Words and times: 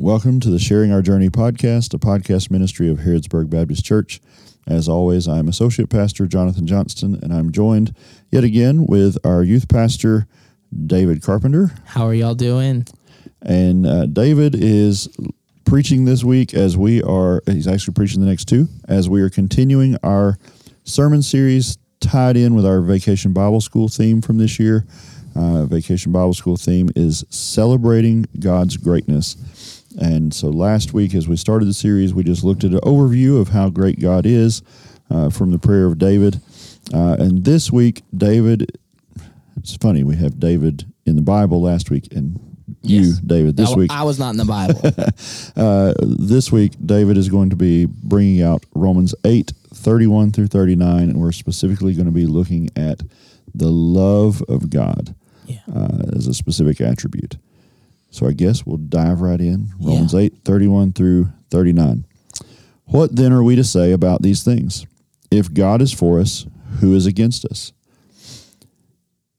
Welcome 0.00 0.38
to 0.40 0.50
the 0.50 0.60
Sharing 0.60 0.92
Our 0.92 1.02
Journey 1.02 1.28
podcast, 1.28 1.92
a 1.92 1.98
podcast 1.98 2.52
ministry 2.52 2.88
of 2.88 2.98
Harrodsburg 2.98 3.50
Baptist 3.50 3.84
Church. 3.84 4.20
As 4.64 4.88
always, 4.88 5.26
I'm 5.26 5.48
Associate 5.48 5.90
Pastor 5.90 6.28
Jonathan 6.28 6.68
Johnston, 6.68 7.18
and 7.20 7.32
I'm 7.32 7.50
joined 7.50 7.96
yet 8.30 8.44
again 8.44 8.86
with 8.86 9.18
our 9.26 9.42
youth 9.42 9.68
pastor, 9.68 10.28
David 10.86 11.20
Carpenter. 11.20 11.72
How 11.84 12.06
are 12.06 12.14
y'all 12.14 12.36
doing? 12.36 12.86
And 13.42 13.84
uh, 13.88 14.06
David 14.06 14.54
is 14.54 15.08
preaching 15.64 16.04
this 16.04 16.22
week 16.22 16.54
as 16.54 16.76
we 16.76 17.02
are, 17.02 17.42
he's 17.46 17.66
actually 17.66 17.94
preaching 17.94 18.20
the 18.20 18.28
next 18.28 18.44
two, 18.44 18.68
as 18.88 19.08
we 19.08 19.20
are 19.20 19.30
continuing 19.30 19.96
our 20.04 20.38
sermon 20.84 21.22
series 21.22 21.76
tied 21.98 22.36
in 22.36 22.54
with 22.54 22.64
our 22.64 22.82
Vacation 22.82 23.32
Bible 23.32 23.60
School 23.60 23.88
theme 23.88 24.22
from 24.22 24.38
this 24.38 24.60
year. 24.60 24.86
Uh, 25.34 25.66
Vacation 25.66 26.12
Bible 26.12 26.34
School 26.34 26.56
theme 26.56 26.88
is 26.96 27.24
celebrating 27.30 28.26
God's 28.38 28.76
greatness. 28.76 29.36
And 29.98 30.32
so 30.32 30.48
last 30.48 30.92
week, 30.92 31.14
as 31.14 31.26
we 31.28 31.36
started 31.36 31.66
the 31.66 31.74
series, 31.74 32.14
we 32.14 32.22
just 32.22 32.44
looked 32.44 32.62
at 32.64 32.70
an 32.70 32.78
overview 32.80 33.40
of 33.40 33.48
how 33.48 33.68
great 33.68 33.98
God 34.00 34.26
is 34.26 34.62
uh, 35.10 35.28
from 35.30 35.50
the 35.50 35.58
prayer 35.58 35.86
of 35.86 35.98
David. 35.98 36.40
Uh, 36.94 37.16
and 37.18 37.44
this 37.44 37.72
week, 37.72 38.02
David, 38.16 38.78
it's 39.56 39.74
funny, 39.76 40.04
we 40.04 40.16
have 40.16 40.38
David 40.38 40.84
in 41.04 41.16
the 41.16 41.22
Bible 41.22 41.60
last 41.60 41.90
week 41.90 42.08
and 42.12 42.38
you, 42.82 43.00
Yes. 43.00 43.18
David, 43.18 43.56
this 43.56 43.72
I, 43.72 43.76
week. 43.76 43.90
I 43.90 44.02
was 44.04 44.18
not 44.18 44.30
in 44.30 44.36
the 44.36 44.44
Bible. 44.44 44.80
Uh, 45.56 45.92
this 46.00 46.52
week, 46.52 46.72
David 46.84 47.16
is 47.16 47.28
going 47.28 47.50
to 47.50 47.56
be 47.56 47.86
bringing 47.86 48.40
out 48.42 48.64
Romans 48.74 49.12
8, 49.24 49.52
31 49.74 50.30
through 50.30 50.46
39, 50.46 51.02
and 51.10 51.20
we're 51.20 51.32
specifically 51.32 51.94
going 51.94 52.06
to 52.06 52.12
be 52.12 52.26
looking 52.26 52.70
at 52.76 53.00
the 53.54 53.66
love 53.70 54.40
of 54.48 54.70
God 54.70 55.16
Yeah. 55.46 55.58
uh, 55.74 56.02
as 56.14 56.28
a 56.28 56.34
specific 56.34 56.80
attribute. 56.80 57.36
So 58.10 58.26
I 58.26 58.32
guess 58.32 58.64
we'll 58.64 58.78
dive 58.78 59.20
right 59.20 59.40
in. 59.40 59.68
Romans 59.80 60.12
Yeah. 60.14 60.20
8, 60.20 60.38
31 60.44 60.92
through 60.92 61.28
39. 61.50 62.04
What 62.86 63.16
then 63.16 63.32
are 63.32 63.42
we 63.42 63.54
to 63.56 63.64
say 63.64 63.92
about 63.92 64.22
these 64.22 64.42
things? 64.42 64.86
If 65.30 65.52
God 65.52 65.82
is 65.82 65.92
for 65.92 66.18
us, 66.18 66.46
who 66.80 66.94
is 66.94 67.06
against 67.06 67.44
us? 67.44 67.72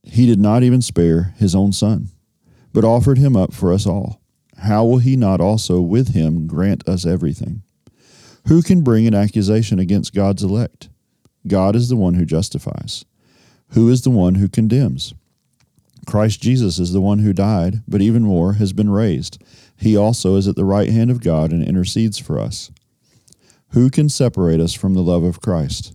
He 0.04 0.26
did 0.26 0.40
not 0.40 0.64
even 0.64 0.82
spare 0.82 1.34
his 1.38 1.56
own 1.56 1.72
son, 1.72 2.10
but 2.74 2.84
offered 2.84 3.18
him 3.18 3.36
up 3.36 3.54
for 3.54 3.74
us 3.74 3.86
all. 3.88 4.22
How 4.58 4.86
will 4.86 4.98
he 4.98 5.16
not 5.16 5.40
also 5.42 5.82
with 5.82 6.14
him 6.14 6.46
grant 6.48 6.88
us 6.88 7.06
everything? 7.06 7.64
Who 8.48 8.62
can 8.62 8.82
bring 8.82 9.08
an 9.08 9.14
accusation 9.16 9.80
against 9.80 10.14
God's 10.14 10.44
elect? 10.44 10.90
God 11.48 11.76
is 11.76 11.90
the 11.90 11.96
one 11.96 12.16
who 12.16 12.26
justifies. 12.26 13.06
Who 13.70 13.90
is 13.90 14.02
the 14.02 14.10
one 14.10 14.36
who 14.36 14.48
condemns? 14.50 15.14
Christ 16.10 16.42
Jesus 16.42 16.80
is 16.80 16.92
the 16.92 17.02
one 17.02 17.20
who 17.20 17.34
died, 17.34 17.84
but 17.88 18.02
even 18.02 18.24
more 18.24 18.54
has 18.54 18.74
been 18.74 18.90
raised. 18.90 19.40
He 19.78 19.96
also 19.96 20.38
is 20.38 20.48
at 20.48 20.56
the 20.56 20.66
right 20.66 20.90
hand 20.90 21.12
of 21.12 21.22
God 21.22 21.52
and 21.52 21.64
intercedes 21.64 22.18
for 22.18 22.40
us. 22.40 22.72
Who 23.74 23.92
can 23.92 24.10
separate 24.10 24.60
us 24.60 24.74
from 24.74 24.96
the 24.96 25.04
love 25.04 25.24
of 25.24 25.40
Christ? 25.40 25.94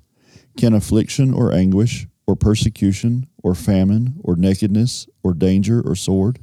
Can 0.56 0.72
affliction 0.72 1.34
or 1.34 1.52
anguish, 1.52 2.06
or 2.28 2.36
persecution, 2.36 3.26
or 3.42 3.56
famine, 3.56 4.20
or 4.22 4.36
nakedness, 4.36 5.08
or 5.24 5.34
danger, 5.34 5.82
or 5.84 5.96
sword? 5.96 6.38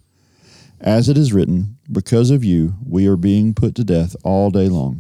As 0.82 1.08
it 1.08 1.18
is 1.18 1.32
written, 1.32 1.78
Because 1.90 2.30
of 2.30 2.44
you 2.44 2.76
we 2.86 3.08
are 3.08 3.16
being 3.16 3.54
put 3.54 3.74
to 3.76 3.86
death 3.86 4.18
all 4.26 4.50
day 4.50 4.68
long. 4.68 5.00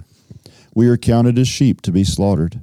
We 0.73 0.87
are 0.87 0.95
counted 0.95 1.37
as 1.37 1.49
sheep 1.49 1.81
to 1.81 1.91
be 1.91 2.05
slaughtered. 2.05 2.61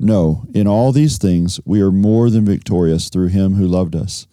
No, 0.00 0.46
in 0.52 0.66
all 0.66 0.90
these 0.90 1.16
things 1.16 1.60
we 1.64 1.80
are 1.80 1.92
more 1.92 2.28
than 2.28 2.44
victorious 2.44 3.08
through 3.08 3.28
him 3.28 3.54
who 3.54 3.68
loved 3.68 3.94
us. 3.94 4.26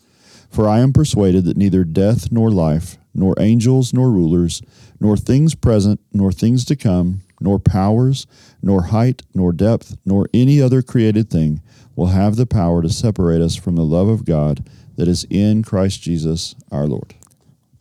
For 0.55 0.69
I 0.69 0.79
am 0.79 0.93
persuaded 0.93 1.43
that 1.43 1.57
neither 1.57 1.83
death 1.83 2.31
nor 2.31 2.49
life, 2.49 2.97
nor 3.13 3.35
angels 3.41 3.93
nor 3.93 4.09
rulers, 4.09 4.61
nor 5.01 5.17
things 5.17 5.53
present, 5.53 5.99
nor 6.13 6.31
things 6.31 6.63
to 6.63 6.77
come, 6.77 7.23
nor 7.41 7.59
powers, 7.59 8.25
nor 8.61 8.83
height, 8.83 9.21
nor 9.33 9.51
depth, 9.51 9.97
nor 10.05 10.29
any 10.33 10.61
other 10.61 10.81
created 10.81 11.29
thing 11.29 11.59
will 11.97 12.07
have 12.07 12.37
the 12.37 12.45
power 12.45 12.81
to 12.81 12.87
separate 12.87 13.41
us 13.41 13.57
from 13.57 13.75
the 13.75 13.83
love 13.83 14.07
of 14.07 14.23
God 14.23 14.65
that 14.95 15.09
is 15.09 15.27
in 15.29 15.61
Christ 15.61 16.01
Jesus 16.01 16.55
our 16.71 16.87
Lord. 16.87 17.15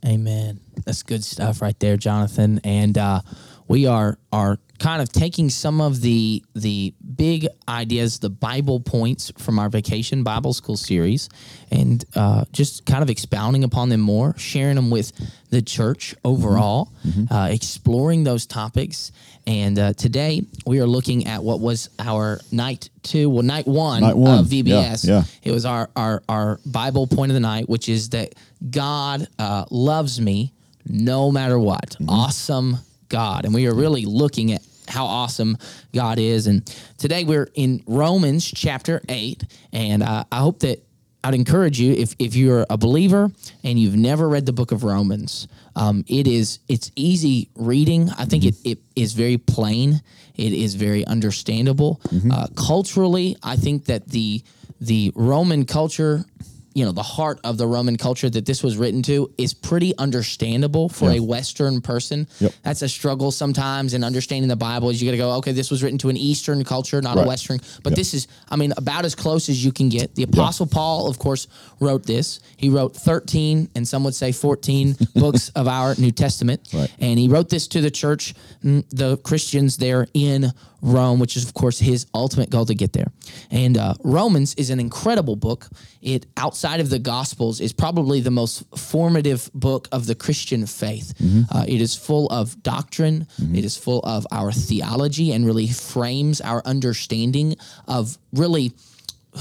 Amen. 0.05 0.59
That's 0.85 1.05
good 1.05 1.23
stuff 1.23 1.63
right 1.63 1.79
there, 1.79 1.97
Jonathan. 1.97 2.61
And 2.65 2.99
uh, 2.99 3.21
we 3.69 3.87
are 3.87 4.19
are 4.33 4.59
kind 4.85 5.01
of 5.01 5.11
taking 5.11 5.49
some 5.49 5.81
of 5.81 6.03
the 6.03 6.45
the 6.55 6.93
big 7.17 7.49
ideas, 7.67 8.19
the 8.19 8.29
Bible 8.29 8.81
points 8.81 9.33
from 9.39 9.59
our 9.59 9.71
Vacation 9.71 10.23
Bible 10.23 10.53
School 10.53 10.77
series, 10.77 11.31
and 11.71 12.05
uh, 12.15 12.45
just 12.53 12.85
kind 12.85 13.03
of 13.03 13.09
expounding 13.09 13.65
upon 13.65 13.89
them 13.89 14.03
more, 14.03 14.35
sharing 14.37 14.77
them 14.77 14.91
with 14.91 15.11
the 15.49 15.63
church 15.63 16.15
overall, 16.23 16.93
uh, 17.31 17.49
exploring 17.51 18.25
those 18.25 18.45
topics. 18.45 19.11
And 19.47 19.79
uh, 19.79 19.95
today 19.95 20.43
we 20.67 20.81
are 20.81 20.87
looking 20.87 21.29
at 21.29 21.43
what 21.43 21.61
was 21.61 21.89
our 21.99 22.41
night 22.53 22.91
two, 23.03 23.31
well, 23.31 23.43
night 23.43 23.67
one, 23.67 24.03
Night 24.03 24.17
one. 24.17 24.41
of 24.41 24.47
VBS. 24.47 25.07
Yeah, 25.09 25.15
yeah. 25.15 25.23
It 25.45 25.53
was 25.53 25.65
our, 25.65 25.89
our 25.97 26.23
our 26.29 26.61
Bible 26.67 27.07
point 27.07 27.31
of 27.33 27.35
the 27.35 27.41
night, 27.41 27.71
which 27.71 27.89
is 27.89 28.11
that 28.11 28.35
God 28.71 29.29
uh, 29.39 29.65
loves 29.71 30.21
me 30.21 30.53
no 30.87 31.33
matter 31.33 31.59
what. 31.59 31.91
Mm-hmm. 31.93 32.11
Awesome 32.11 32.77
God, 33.09 33.47
and 33.47 33.55
we 33.55 33.67
are 33.67 33.75
really 33.75 34.05
looking 34.05 34.53
at 34.53 34.61
how 34.89 35.07
awesome 35.07 35.57
God 35.93 36.19
is. 36.19 36.47
And 36.47 36.65
today 36.99 37.25
we're 37.25 37.49
in 37.55 37.83
Romans 37.87 38.45
chapter 38.51 39.01
eight, 39.09 39.45
and 39.73 40.03
uh, 40.03 40.25
I 40.31 40.39
hope 40.39 40.61
that. 40.61 40.85
I'd 41.27 41.33
encourage 41.33 41.81
you 41.81 41.95
if, 41.95 42.15
if 42.19 42.37
you're 42.37 42.67
a 42.69 42.77
believer 42.77 43.31
and 43.63 43.79
you've 43.79 43.97
never 43.97 44.29
read 44.29 44.45
the 44.45 44.53
book 44.53 44.73
of 44.73 44.85
Romans, 44.85 45.49
um, 45.75 46.05
it 46.07 46.27
is 46.27 46.59
it's 46.69 46.93
easy 46.97 47.49
reading. 47.57 48.11
I 48.19 48.27
think 48.27 48.45
it, 48.45 48.57
it 48.63 48.79
is 48.95 49.15
very 49.15 49.39
plain. 49.39 50.03
It 50.37 50.53
is 50.53 50.75
very 50.75 51.03
understandable. 51.07 52.03
Uh, 52.31 52.49
culturally, 52.55 53.39
I 53.43 53.57
think 53.57 53.87
that 53.87 54.07
the 54.09 54.43
the 54.83 55.13
Roman 55.15 55.65
culture, 55.65 56.27
you 56.75 56.85
know, 56.85 56.93
the 56.93 57.03
heart 57.03 57.39
of 57.45 57.57
the 57.57 57.67
Roman 57.67 57.97
culture 57.97 58.29
that 58.29 58.47
this 58.47 58.63
was 58.63 58.77
written 58.77 59.01
to 59.05 59.33
is 59.39 59.55
pretty 59.55 59.97
understandable 59.97 60.89
for 60.89 61.11
a 61.11 61.21
Western 61.21 61.81
person. 61.81 62.27
Yep. 62.41 62.53
That's 62.63 62.83
a 62.83 62.89
struggle 62.89 63.31
sometimes 63.31 63.95
in 63.95 64.03
understanding 64.03 64.49
the 64.49 64.57
Bible. 64.57 64.91
Is 64.91 65.01
you 65.01 65.07
got 65.09 65.13
to 65.13 65.17
go, 65.19 65.31
okay, 65.37 65.53
this 65.53 65.71
was 65.71 65.83
written 65.85 65.99
to 65.99 66.09
an 66.09 66.17
Eastern 66.17 66.65
culture, 66.65 67.01
not 67.01 67.17
Right. 67.17 67.25
a 67.25 67.29
Western. 67.29 67.61
But 67.85 67.95
this 67.95 68.13
is, 68.13 68.27
I 68.49 68.57
mean, 68.57 68.73
about 68.77 69.05
as 69.05 69.15
close 69.15 69.49
as 69.49 69.65
you 69.65 69.71
can 69.71 69.89
get. 69.89 70.17
The 70.17 70.25
Apostle 70.25 70.67
Paul, 70.67 71.09
of 71.09 71.19
course, 71.19 71.47
wrote 71.79 72.05
this. 72.07 72.41
He 72.57 72.71
wrote 72.71 72.97
13, 72.97 73.69
and 73.77 73.87
some 73.87 74.03
would 74.05 74.15
say 74.15 74.33
14 74.33 74.97
books 75.15 75.51
of 75.51 75.69
our 75.69 75.95
New 75.97 76.11
Testament. 76.11 76.69
Right. 76.73 76.93
And 76.99 77.19
he 77.21 77.29
wrote 77.29 77.51
this 77.51 77.69
to 77.69 77.81
the 77.81 77.91
church, 77.91 78.35
mm, 78.65 78.85
the 78.91 79.17
Christians 79.19 79.77
there 79.77 80.09
in 80.13 80.51
Rome, 80.83 81.19
which 81.19 81.37
is, 81.37 81.45
of 81.47 81.55
course, 81.55 81.79
his 81.79 82.07
ultimate 82.15 82.51
goal 82.51 82.67
to 82.67 82.75
get 82.75 82.93
there. 82.93 83.07
And 83.51 83.79
uh, 83.79 83.95
Romans 84.03 84.55
is 84.57 84.69
an 84.71 84.81
incredible 84.81 85.37
book. 85.37 85.69
It, 86.03 86.27
outside 86.37 86.64
of 86.81 86.89
the 86.91 86.99
Gospels, 86.99 87.61
is 87.61 87.73
probably 87.73 88.21
the 88.21 88.31
most 88.31 88.65
formative 88.77 89.51
book 89.55 89.89
of 89.93 90.07
the 90.07 90.15
Christian 90.15 90.67
faith. 90.67 91.13
Uh, 91.51 91.65
it 91.69 91.81
is 91.81 91.95
full 91.97 92.27
of 92.29 92.63
doctrine, 92.63 93.27
It 93.55 93.65
is 93.65 93.77
full 93.77 94.01
of 94.01 94.27
our 94.31 94.51
theology, 94.53 95.33
and 95.33 95.45
really 95.47 95.69
frames 95.69 96.41
our 96.41 96.63
understanding 96.65 97.57
of 97.87 98.19
really 98.33 98.73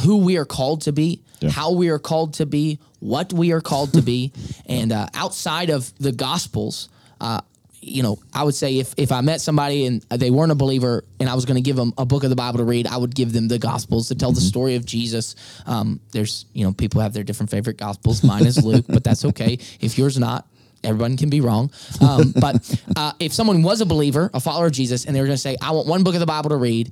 who 0.06 0.18
we 0.18 0.38
are 0.38 0.46
called 0.46 0.82
to 0.82 0.92
be, 0.92 1.22
how 1.52 1.72
we 1.72 1.90
are 1.90 2.00
called 2.00 2.34
to 2.36 2.46
be, 2.46 2.80
what 3.00 3.32
we 3.34 3.52
are 3.54 3.62
called 3.62 3.94
to 3.94 4.02
be, 4.02 4.32
and 4.66 4.92
uh, 4.92 5.08
outside 5.14 5.70
of 5.70 5.92
the 6.00 6.12
Gospels, 6.12 6.90
uh, 7.22 7.42
you 7.84 8.04
know, 8.04 8.18
I 8.34 8.44
would 8.44 8.56
say 8.56 8.80
if 8.80 8.94
if 8.98 9.12
I 9.12 9.22
met 9.22 9.42
somebody 9.42 9.86
and 9.86 10.02
they 10.10 10.32
weren't 10.32 10.52
a 10.52 10.56
believer, 10.56 11.04
and 11.20 11.30
I 11.30 11.36
was 11.36 11.46
going 11.46 11.56
to 11.56 11.62
give 11.62 11.76
them 11.76 11.94
a 11.98 12.06
book 12.06 12.24
of 12.24 12.30
the 12.30 12.36
Bible 12.36 12.60
to 12.60 12.64
read, 12.64 12.88
I 12.88 12.98
would 12.98 13.14
give 13.14 13.34
them 13.34 13.48
the 13.48 13.60
Gospels 13.60 14.08
to 14.10 14.16
tell 14.16 14.32
the 14.32 14.42
story 14.42 14.76
of 14.76 14.86
Jesus. 14.86 15.36
Um, 15.66 16.00
there's 16.12 16.46
you 16.54 16.66
know 16.66 16.74
people 16.74 17.02
have 17.02 17.14
their 17.14 17.24
different 17.24 17.50
favorite 17.50 17.78
Gospels. 17.78 18.24
Mine 18.24 18.46
is 18.46 18.64
Luke, 18.64 18.86
but 18.88 19.04
that's 19.04 19.26
okay. 19.26 19.60
If 19.80 19.98
yours 19.98 20.18
not. 20.18 20.48
Everyone 20.86 21.16
can 21.16 21.30
be 21.30 21.40
wrong, 21.40 21.72
um, 22.02 22.34
but 22.38 22.56
uh, 22.98 23.14
if 23.18 23.32
someone 23.32 23.64
was 23.64 23.80
a 23.80 23.86
believer, 23.86 24.30
a 24.34 24.42
follower 24.42 24.66
of 24.66 24.74
Jesus, 24.74 25.06
and 25.06 25.16
they 25.16 25.22
were 25.22 25.28
going 25.28 25.38
to 25.38 25.42
say, 25.42 25.56
"I 25.62 25.72
want 25.72 25.88
one 25.88 26.04
book 26.04 26.14
of 26.14 26.20
the 26.20 26.26
Bible 26.26 26.50
to 26.50 26.58
read," 26.58 26.92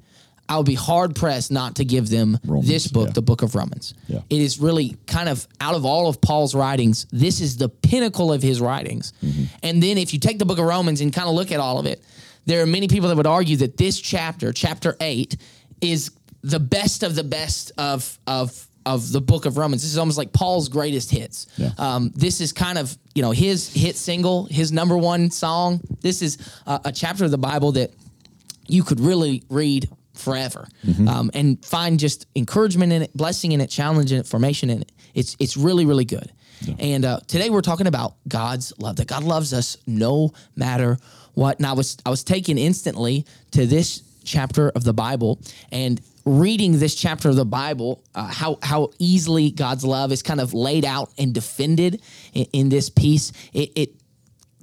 I 0.51 0.57
would 0.57 0.65
be 0.65 0.75
hard 0.75 1.15
pressed 1.15 1.50
not 1.50 1.75
to 1.75 1.86
give 1.86 2.09
them 2.09 2.38
Romans, 2.45 2.68
this 2.68 2.86
book, 2.88 3.07
yeah. 3.07 3.13
the 3.13 3.21
book 3.21 3.42
of 3.42 3.56
Romans. 3.56 3.94
Yeah. 4.07 4.19
It 4.30 4.42
is 4.42 4.59
really 4.59 4.98
kind 5.07 5.30
of 5.30 5.48
out 5.62 5.75
of 5.75 5.86
all 5.86 6.09
of 6.09 6.19
Paul's 6.19 6.53
writings, 6.53 7.07
this 7.09 7.39
is 7.39 7.56
the 7.56 7.69
pinnacle 7.69 8.33
of 8.33 8.42
his 8.42 8.59
writings. 8.59 9.13
Mm-hmm. 9.24 9.44
And 9.63 9.81
then 9.81 9.98
if 9.98 10.12
you 10.13 10.19
take 10.19 10.39
the 10.39 10.45
book 10.45 10.59
of 10.59 10.65
Romans 10.65 11.00
and 11.00 11.13
kind 11.13 11.30
of 11.30 11.36
look 11.36 11.53
at 11.53 11.62
all 11.62 11.80
of 11.80 11.86
it, 11.86 12.03
there 12.48 12.62
are 12.62 12.65
many 12.65 12.89
people 12.89 13.07
that 13.07 13.15
would 13.15 13.27
argue 13.27 13.56
that 13.57 13.77
this 13.77 13.98
chapter, 13.98 14.51
chapter 14.51 14.98
8, 15.00 15.38
is 15.80 16.12
the 16.42 16.59
best 16.59 17.03
of 17.03 17.15
the 17.15 17.24
best 17.24 17.71
of 17.77 18.19
of 18.27 18.68
of 18.86 19.09
the 19.13 19.21
book 19.21 19.45
of 19.45 19.57
Romans. 19.57 19.83
This 19.83 19.92
is 19.92 19.98
almost 19.98 20.18
like 20.18 20.33
Paul's 20.33 20.68
greatest 20.68 21.12
hits. 21.12 21.48
Yeah. 21.56 21.69
Um, 21.77 22.12
this 22.13 22.42
is 22.42 22.51
kind 22.51 22.77
of 22.77 22.98
you 23.15 23.21
know 23.21 23.31
his 23.31 23.71
hit 23.74 23.95
single, 23.95 24.48
his 24.48 24.74
number 24.74 24.98
one 24.98 25.31
song. 25.31 25.80
This 26.01 26.21
is 26.21 26.38
uh, 26.68 26.80
a 26.83 26.92
chapter 26.92 27.24
of 27.24 27.31
the 27.31 27.38
Bible 27.38 27.71
that 27.74 27.92
you 28.68 28.83
could 28.83 29.00
really 29.00 29.44
read 29.50 29.88
forever 30.21 30.68
um, 31.07 31.31
and 31.33 31.63
find 31.65 32.00
just 32.00 32.27
encouragement 32.35 32.94
in 32.94 33.01
it, 33.01 33.13
blessing 33.15 33.51
in 33.51 33.62
it, 33.62 33.68
challenge 33.68 34.12
in 34.12 34.19
it, 34.19 34.27
formation 34.27 34.69
in 34.69 34.81
it. 34.81 34.91
It's 35.13 35.35
it's 35.39 35.57
really 35.57 35.85
really 35.85 36.06
good. 36.06 36.31
And 36.79 37.06
uh, 37.06 37.19
today 37.27 37.50
we're 37.50 37.62
talking 37.62 37.88
about 37.88 38.15
God's 38.27 38.71
love. 38.77 38.97
That 38.97 39.07
God 39.07 39.23
loves 39.23 39.51
us 39.53 39.77
no 39.88 40.31
matter 40.56 40.97
what. 41.33 41.57
And 41.57 41.65
I 41.65 41.73
was 41.73 41.97
I 42.06 42.09
was 42.09 42.23
taken 42.23 42.57
instantly 42.57 43.25
to 43.51 43.65
this 43.65 44.03
chapter 44.23 44.69
of 44.69 44.83
the 44.83 44.94
Bible 44.94 45.39
and 45.71 46.00
reading 46.25 46.77
this 46.77 46.94
chapter 46.95 47.29
of 47.29 47.35
the 47.35 47.45
Bible, 47.45 48.03
uh, 48.13 48.27
how 48.27 48.59
how 48.62 48.91
easily 49.00 49.51
God's 49.51 49.83
love 49.83 50.12
is 50.12 50.21
kind 50.21 50.39
of 50.39 50.53
laid 50.53 50.85
out 50.85 51.12
and 51.17 51.33
defended 51.33 52.01
in, 52.33 52.45
in 52.53 52.69
this 52.69 52.89
piece. 52.89 53.31
It, 53.53 53.71
it 53.75 54.00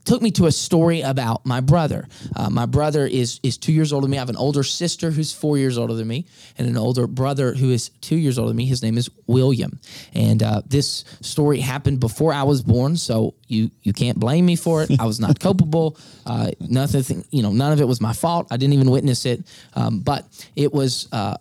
took 0.09 0.23
me 0.23 0.31
to 0.31 0.47
a 0.47 0.53
story 0.53 1.03
about 1.03 1.45
my 1.45 1.61
brother. 1.61 2.09
Uh, 2.35 2.49
my 2.49 2.65
brother 2.65 3.07
is 3.07 3.41
is 3.43 3.59
two 3.59 3.73
years 3.73 3.93
older 3.93 4.07
than 4.07 4.13
me. 4.13 4.17
I 4.17 4.21
have 4.21 4.31
an 4.31 4.37
older 4.37 4.63
sister 4.63 5.11
who's 5.11 5.35
four 5.35 5.59
years 5.59 5.77
older 5.77 5.93
than 5.93 6.09
me, 6.09 6.25
and 6.57 6.67
an 6.67 6.79
older 6.79 7.07
brother 7.07 7.53
who 7.53 7.71
is 7.71 7.91
two 8.01 8.17
years 8.17 8.39
older 8.39 8.49
than 8.49 8.57
me. 8.57 8.65
His 8.65 8.83
name 8.83 8.97
is 8.97 9.11
William. 9.27 9.79
And 10.15 10.43
uh, 10.43 10.63
this 10.67 11.05
story 11.21 11.61
happened 11.61 12.01
before 12.01 12.33
I 12.33 12.45
was 12.45 12.63
born, 12.63 12.97
so 12.97 13.35
you 13.49 13.71
you 13.83 13.93
can't 13.93 14.19
blame 14.19 14.47
me 14.47 14.57
for 14.57 14.83
it. 14.83 14.99
I 14.99 15.05
was 15.05 15.21
not 15.21 15.39
culpable. 15.47 15.99
Uh, 16.25 16.53
nothing, 16.59 17.25
you 17.31 17.43
know, 17.43 17.53
none 17.53 17.73
of 17.73 17.81
it 17.81 17.87
was 17.87 18.01
my 18.01 18.15
fault. 18.15 18.49
I 18.51 18.57
didn't 18.57 18.73
even 18.73 18.91
witness 18.91 19.27
it, 19.27 19.45
um, 19.75 20.01
but 20.01 20.27
it 20.57 20.73
was. 20.73 21.09
Uh, 21.13 21.37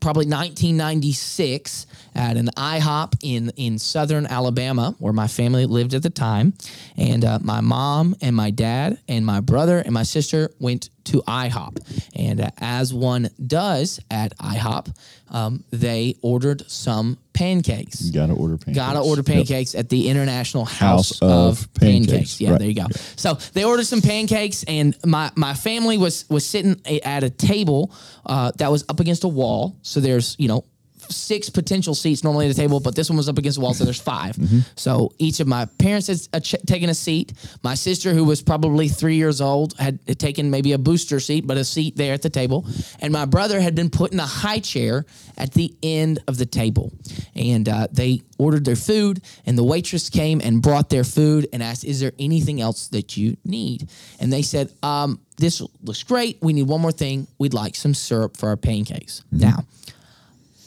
probably 0.00 0.24
1996 0.24 1.86
at 2.14 2.36
an 2.36 2.48
IHOP 2.56 3.14
in 3.22 3.50
in 3.56 3.78
southern 3.78 4.26
Alabama, 4.26 4.94
where 4.98 5.12
my 5.12 5.26
family 5.26 5.66
lived 5.66 5.94
at 5.94 6.02
the 6.02 6.10
time, 6.10 6.52
and 6.96 7.24
uh, 7.24 7.38
my 7.42 7.60
mom 7.60 8.16
and 8.20 8.34
my 8.36 8.50
dad 8.50 8.98
and 9.08 9.24
my 9.24 9.40
brother 9.40 9.78
and 9.78 9.92
my 9.92 10.02
sister 10.02 10.50
went 10.58 10.90
to 11.04 11.22
IHOP, 11.22 11.78
and 12.14 12.40
uh, 12.40 12.50
as 12.58 12.92
one 12.92 13.30
does 13.46 14.00
at 14.10 14.36
IHOP, 14.38 14.94
um, 15.30 15.64
they 15.70 16.14
ordered 16.22 16.68
some 16.70 17.16
pancakes. 17.32 18.02
You 18.02 18.12
gotta 18.12 18.34
order 18.34 18.56
pancakes. 18.58 18.76
Gotta 18.76 19.00
order 19.00 19.20
Yep. 19.20 19.26
pancakes 19.26 19.74
at 19.74 19.88
the 19.88 20.08
International 20.08 20.64
House, 20.66 21.10
House 21.20 21.22
of, 21.22 21.30
of 21.62 21.74
Pancakes. 21.74 22.06
Pancakes. 22.12 22.40
Yeah, 22.40 22.50
Right. 22.50 22.58
there 22.58 22.68
you 22.68 22.74
go. 22.74 22.86
So 23.16 23.34
they 23.54 23.64
ordered 23.64 23.86
some 23.86 24.02
pancakes, 24.02 24.62
and 24.64 24.94
my 25.06 25.30
my 25.36 25.54
family 25.54 25.96
was 25.96 26.24
was 26.28 26.44
sitting 26.44 26.80
at 27.04 27.24
a 27.24 27.30
table 27.30 27.92
uh, 28.26 28.52
that 28.58 28.70
was 28.70 28.84
up 28.88 29.00
against 29.00 29.24
a 29.24 29.28
wall. 29.28 29.76
So 29.82 30.00
there's 30.00 30.36
you 30.38 30.48
know 30.48 30.64
six 31.10 31.50
potential 31.50 31.94
seats 31.94 32.24
normally 32.24 32.46
at 32.46 32.52
a 32.52 32.54
table, 32.54 32.80
but 32.80 32.94
this 32.94 33.10
one 33.10 33.16
was 33.16 33.28
up 33.28 33.38
against 33.38 33.58
the 33.58 33.62
wall, 33.62 33.74
so 33.74 33.84
there's 33.84 34.00
5 34.00 34.38
So 34.76 35.12
each 35.18 35.40
of 35.40 35.46
my 35.46 35.66
parents 35.78 36.06
had 36.06 36.28
uh, 36.32 36.40
ch- 36.40 36.56
taken 36.66 36.90
a 36.90 36.94
seat. 36.94 37.32
My 37.62 37.74
sister, 37.74 38.14
who 38.14 38.24
was 38.24 38.42
probably 38.42 38.88
three 38.88 39.16
years 39.16 39.40
old, 39.40 39.76
had, 39.78 39.98
had 40.06 40.18
taken 40.18 40.50
maybe 40.50 40.72
a 40.72 40.78
booster 40.78 41.20
seat, 41.20 41.46
but 41.46 41.56
a 41.56 41.64
seat 41.64 41.96
there 41.96 42.14
at 42.14 42.22
the 42.22 42.30
table. 42.30 42.66
And 43.00 43.12
my 43.12 43.24
brother 43.24 43.60
had 43.60 43.74
been 43.74 43.90
put 43.90 44.12
in 44.12 44.20
a 44.20 44.26
high 44.26 44.58
chair 44.60 45.04
at 45.36 45.52
the 45.54 45.74
end 45.82 46.20
of 46.28 46.36
the 46.36 46.46
table. 46.46 46.92
And 47.34 47.68
uh, 47.68 47.88
they 47.90 48.22
ordered 48.38 48.64
their 48.64 48.76
food, 48.76 49.22
and 49.46 49.56
the 49.56 49.64
waitress 49.64 50.08
came 50.10 50.40
and 50.42 50.62
brought 50.62 50.88
their 50.90 51.04
food 51.04 51.48
and 51.52 51.62
asked, 51.62 51.84
"Is 51.84 52.00
there 52.00 52.12
anything 52.18 52.60
else 52.60 52.88
that 52.88 53.16
you 53.16 53.36
need?" 53.44 53.88
And 54.18 54.32
they 54.32 54.42
said, 54.42 54.72
um, 54.82 55.20
"This 55.36 55.62
looks 55.82 56.02
great. 56.02 56.38
We 56.40 56.52
need 56.52 56.66
one 56.68 56.80
more 56.80 56.92
thing. 56.92 57.26
We'd 57.38 57.54
like 57.54 57.74
some 57.76 57.94
syrup 57.94 58.36
for 58.36 58.48
our 58.48 58.56
pancakes." 58.56 59.22
Now. 59.30 59.64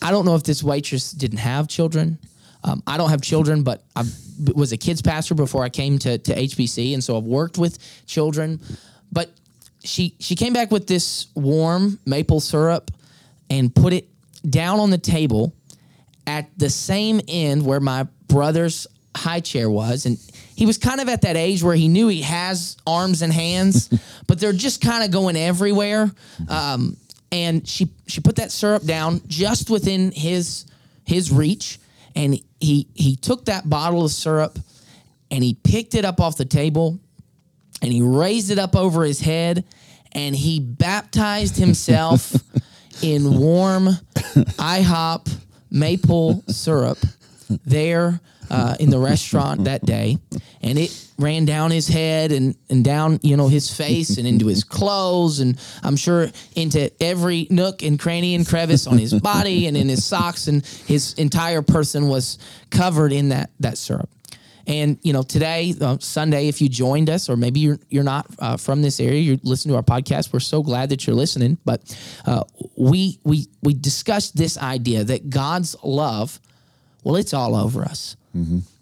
I 0.03 0.11
don't 0.11 0.25
know 0.25 0.35
if 0.35 0.43
this 0.43 0.61
waitress 0.61 1.11
didn't 1.11 1.39
have 1.39 1.67
children. 1.67 2.19
Um, 2.63 2.83
I 2.85 2.97
don't 2.97 3.09
have 3.09 3.21
children, 3.21 3.63
but 3.63 3.83
I 3.95 4.03
was 4.53 4.71
a 4.71 4.77
kids 4.77 5.01
pastor 5.01 5.33
before 5.33 5.63
I 5.63 5.69
came 5.69 5.97
to, 5.99 6.17
to 6.17 6.35
HBC, 6.35 6.93
and 6.93 7.03
so 7.03 7.17
I've 7.17 7.23
worked 7.23 7.57
with 7.57 7.77
children. 8.05 8.59
But 9.11 9.31
she 9.83 10.15
she 10.19 10.35
came 10.35 10.53
back 10.53 10.71
with 10.71 10.87
this 10.87 11.27
warm 11.35 11.99
maple 12.05 12.39
syrup 12.39 12.91
and 13.49 13.73
put 13.73 13.93
it 13.93 14.07
down 14.49 14.79
on 14.79 14.89
the 14.89 14.97
table 14.97 15.53
at 16.25 16.49
the 16.57 16.69
same 16.69 17.19
end 17.27 17.65
where 17.65 17.79
my 17.81 18.07
brother's 18.27 18.87
high 19.15 19.41
chair 19.41 19.69
was, 19.69 20.05
and 20.05 20.17
he 20.55 20.65
was 20.65 20.77
kind 20.77 21.01
of 21.01 21.09
at 21.09 21.21
that 21.21 21.35
age 21.35 21.63
where 21.63 21.75
he 21.75 21.87
knew 21.87 22.07
he 22.07 22.21
has 22.21 22.77
arms 22.87 23.21
and 23.21 23.31
hands, 23.31 23.89
but 24.27 24.39
they're 24.39 24.53
just 24.53 24.81
kind 24.81 25.03
of 25.03 25.11
going 25.11 25.35
everywhere. 25.35 26.11
Um, 26.47 26.97
and 27.33 27.67
she 27.67 27.89
she 28.05 28.21
put 28.21 28.35
that 28.35 28.51
syrup 28.51 28.83
down 28.83 29.19
just 29.27 29.71
within 29.71 30.11
his 30.11 30.67
his 31.03 31.31
reach, 31.31 31.79
and 32.15 32.39
he 32.59 32.87
he 32.93 33.15
took 33.15 33.45
that 33.45 33.67
bottle 33.67 34.05
of 34.05 34.11
syrup 34.11 34.59
and 35.31 35.43
he 35.43 35.55
picked 35.55 35.95
it 35.95 36.05
up 36.05 36.21
off 36.21 36.37
the 36.37 36.45
table 36.45 36.99
and 37.81 37.91
he 37.91 38.03
raised 38.03 38.51
it 38.51 38.59
up 38.59 38.75
over 38.75 39.03
his 39.03 39.19
head 39.19 39.65
and 40.11 40.35
he 40.35 40.59
baptized 40.59 41.57
himself 41.57 42.35
in 43.01 43.39
warm 43.39 43.87
IHOP 44.15 45.35
maple 45.71 46.43
syrup 46.47 46.99
there 47.65 48.21
uh, 48.49 48.75
in 48.79 48.89
the 48.89 48.99
restaurant 48.99 49.65
that 49.65 49.85
day. 49.85 50.17
And 50.61 50.77
it 50.77 51.07
ran 51.17 51.45
down 51.45 51.71
his 51.71 51.87
head 51.87 52.31
and, 52.31 52.55
and 52.69 52.83
down, 52.83 53.19
you 53.21 53.35
know, 53.37 53.47
his 53.47 53.73
face 53.75 54.17
and 54.17 54.27
into 54.27 54.47
his 54.47 54.63
clothes. 54.63 55.39
And 55.39 55.59
I'm 55.83 55.95
sure 55.95 56.29
into 56.55 56.91
every 57.01 57.47
nook 57.49 57.83
and 57.83 57.99
cranny 57.99 58.35
and 58.35 58.47
crevice 58.47 58.87
on 58.87 58.97
his 58.97 59.13
body 59.13 59.67
and 59.67 59.75
in 59.75 59.89
his 59.89 60.05
socks. 60.05 60.47
And 60.47 60.65
his 60.65 61.13
entire 61.15 61.61
person 61.61 62.07
was 62.07 62.37
covered 62.69 63.11
in 63.11 63.29
that, 63.29 63.51
that 63.59 63.77
syrup. 63.77 64.09
And 64.65 64.97
you 65.01 65.11
know, 65.11 65.23
today, 65.23 65.73
uh, 65.81 65.97
Sunday, 65.99 66.47
if 66.47 66.61
you 66.61 66.69
joined 66.69 67.09
us, 67.09 67.29
or 67.29 67.35
maybe 67.35 67.59
you're 67.59 67.79
you're 67.89 68.03
not 68.03 68.27
uh, 68.39 68.55
from 68.55 68.81
this 68.81 68.99
area, 68.99 69.19
you're 69.19 69.39
listening 69.43 69.73
to 69.73 69.77
our 69.77 69.83
podcast. 69.83 70.31
We're 70.31 70.39
so 70.39 70.63
glad 70.63 70.89
that 70.89 71.05
you're 71.05 71.15
listening. 71.15 71.57
But 71.65 71.81
uh, 72.25 72.43
we 72.77 73.19
we 73.23 73.47
we 73.61 73.73
discussed 73.73 74.37
this 74.37 74.57
idea 74.57 75.03
that 75.03 75.29
God's 75.29 75.75
love, 75.83 76.39
well, 77.03 77.17
it's 77.17 77.33
all 77.33 77.55
over 77.55 77.83
us. 77.83 78.15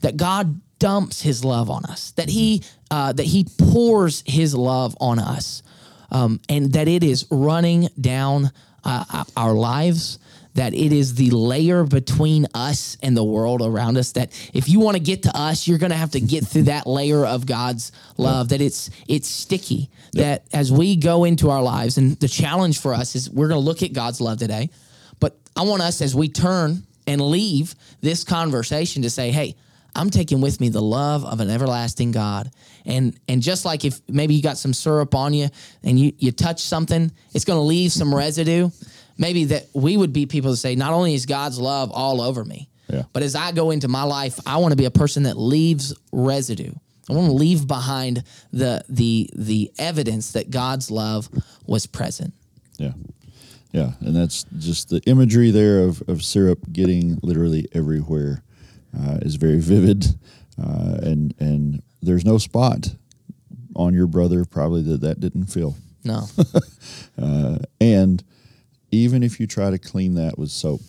That 0.02 0.18
God 0.18 0.62
dumps 0.80 1.22
His 1.22 1.44
love 1.44 1.70
on 1.70 1.86
us. 1.86 2.12
That 2.12 2.30
He 2.30 2.64
uh, 2.90 3.14
that 3.14 3.26
He 3.26 3.46
pours 3.58 4.24
His 4.26 4.56
love 4.56 4.96
on 5.00 5.20
us, 5.20 5.64
um, 6.12 6.40
and 6.50 6.74
that 6.74 6.88
it 6.88 7.04
is 7.04 7.28
running 7.30 7.90
down 8.00 8.52
uh, 8.84 9.24
our 9.36 9.54
lives 9.54 10.20
that 10.54 10.74
it 10.74 10.92
is 10.92 11.16
the 11.16 11.30
layer 11.32 11.84
between 11.84 12.46
us 12.54 12.98
and 13.02 13.16
the 13.16 13.24
world 13.24 13.62
around 13.62 13.98
us 13.98 14.12
that 14.14 14.32
if 14.54 14.68
you 14.68 14.80
want 14.80 14.98
to 14.98 15.04
get 15.04 15.24
to 15.24 15.38
us 15.38 15.68
you're 15.68 15.78
going 15.78 15.92
to 15.92 15.98
have 15.98 16.12
to 16.12 16.20
get 16.20 16.46
through 16.46 16.64
that 16.64 16.86
layer 16.86 17.26
of 17.26 17.46
God's 17.46 17.92
love 18.18 18.50
that 18.50 18.62
it's 18.62 18.90
it's 19.08 19.28
sticky 19.28 19.90
that 20.14 20.46
as 20.52 20.72
we 20.72 20.96
go 20.96 21.24
into 21.24 21.50
our 21.50 21.62
lives 21.62 21.98
and 21.98 22.20
the 22.20 22.28
challenge 22.28 22.80
for 22.80 22.94
us 22.94 23.16
is 23.16 23.30
we're 23.30 23.48
going 23.48 23.62
to 23.62 23.66
look 23.66 23.84
at 23.84 23.94
God's 23.94 24.20
love 24.20 24.40
today 24.40 24.70
but 25.20 25.38
I 25.56 25.64
want 25.64 25.82
us 25.82 26.02
as 26.02 26.16
we 26.16 26.28
turn 26.28 26.84
and 27.12 27.22
leave 27.22 27.76
this 28.02 28.24
conversation 28.24 29.02
to 29.04 29.10
say 29.10 29.32
hey 29.32 29.56
I'm 29.94 30.10
taking 30.10 30.40
with 30.40 30.62
me 30.62 30.70
the 30.70 30.82
love 30.82 31.26
of 31.26 31.42
an 31.42 31.50
everlasting 31.50 32.12
God. 32.14 32.50
And 32.86 33.20
and 33.28 33.42
just 33.42 33.66
like 33.66 33.84
if 33.84 34.00
maybe 34.08 34.34
you 34.36 34.42
got 34.42 34.58
some 34.58 34.74
syrup 34.74 35.14
on 35.16 35.34
you 35.34 35.50
and 35.84 36.00
you, 36.00 36.14
you 36.18 36.32
touch 36.32 36.62
something, 36.62 37.12
it's 37.34 37.44
going 37.44 37.58
to 37.58 37.64
leave 37.64 37.92
some 37.92 38.16
residue. 38.16 38.70
Maybe 39.18 39.44
that 39.46 39.66
we 39.74 39.98
would 39.98 40.14
be 40.14 40.26
people 40.28 40.52
to 40.52 40.56
say, 40.58 40.76
not 40.76 40.94
only 40.94 41.14
is 41.14 41.26
God's 41.26 41.60
love 41.60 41.92
all 41.92 42.22
over 42.22 42.46
me, 42.46 42.70
Yeah. 42.88 43.04
but 43.12 43.22
as 43.22 43.36
I 43.36 43.52
go 43.52 43.72
into 43.72 43.90
my 43.90 44.04
life, 44.04 44.40
I 44.46 44.58
want 44.58 44.72
to 44.72 44.78
be 44.78 44.86
a 44.86 44.92
person 44.92 45.24
that 45.24 45.38
leaves 45.38 45.94
residue. 46.14 46.72
I 47.10 47.14
want 47.14 47.28
to 47.28 47.34
leave 47.34 47.68
behind 47.68 48.24
the 48.54 48.86
the 48.88 49.30
the 49.36 49.72
evidence 49.78 50.32
that 50.32 50.50
God's 50.50 50.90
love 50.90 51.28
was 51.68 51.86
present. 51.86 52.34
Yeah. 52.78 52.94
Yeah. 53.72 53.94
And 54.02 54.16
that's 54.16 54.46
just 54.58 54.90
the 54.90 55.02
imagery 55.06 55.52
there 55.52 55.84
of, 55.84 56.04
of 56.08 56.24
syrup 56.24 56.60
getting 56.72 57.20
literally 57.24 57.68
everywhere 57.74 58.44
uh, 58.98 59.20
is 59.22 59.36
very 59.36 59.60
vivid. 59.62 60.06
Uh, 60.62 60.98
and, 61.02 61.34
and 61.40 61.82
there's 62.02 62.26
no 62.26 62.38
spot 62.38 62.96
on 63.76 63.94
your 63.94 64.08
brother 64.08 64.44
probably 64.46 64.82
that 64.84 65.02
that 65.02 65.20
didn't 65.20 65.46
feel. 65.46 65.76
No. 66.04 66.26
And 67.82 68.24
even 68.92 69.24
if 69.24 69.40
you 69.40 69.48
try 69.48 69.72
to 69.72 69.80
clean 69.80 70.14
that 70.16 70.38
with 70.38 70.52
soap, 70.52 70.82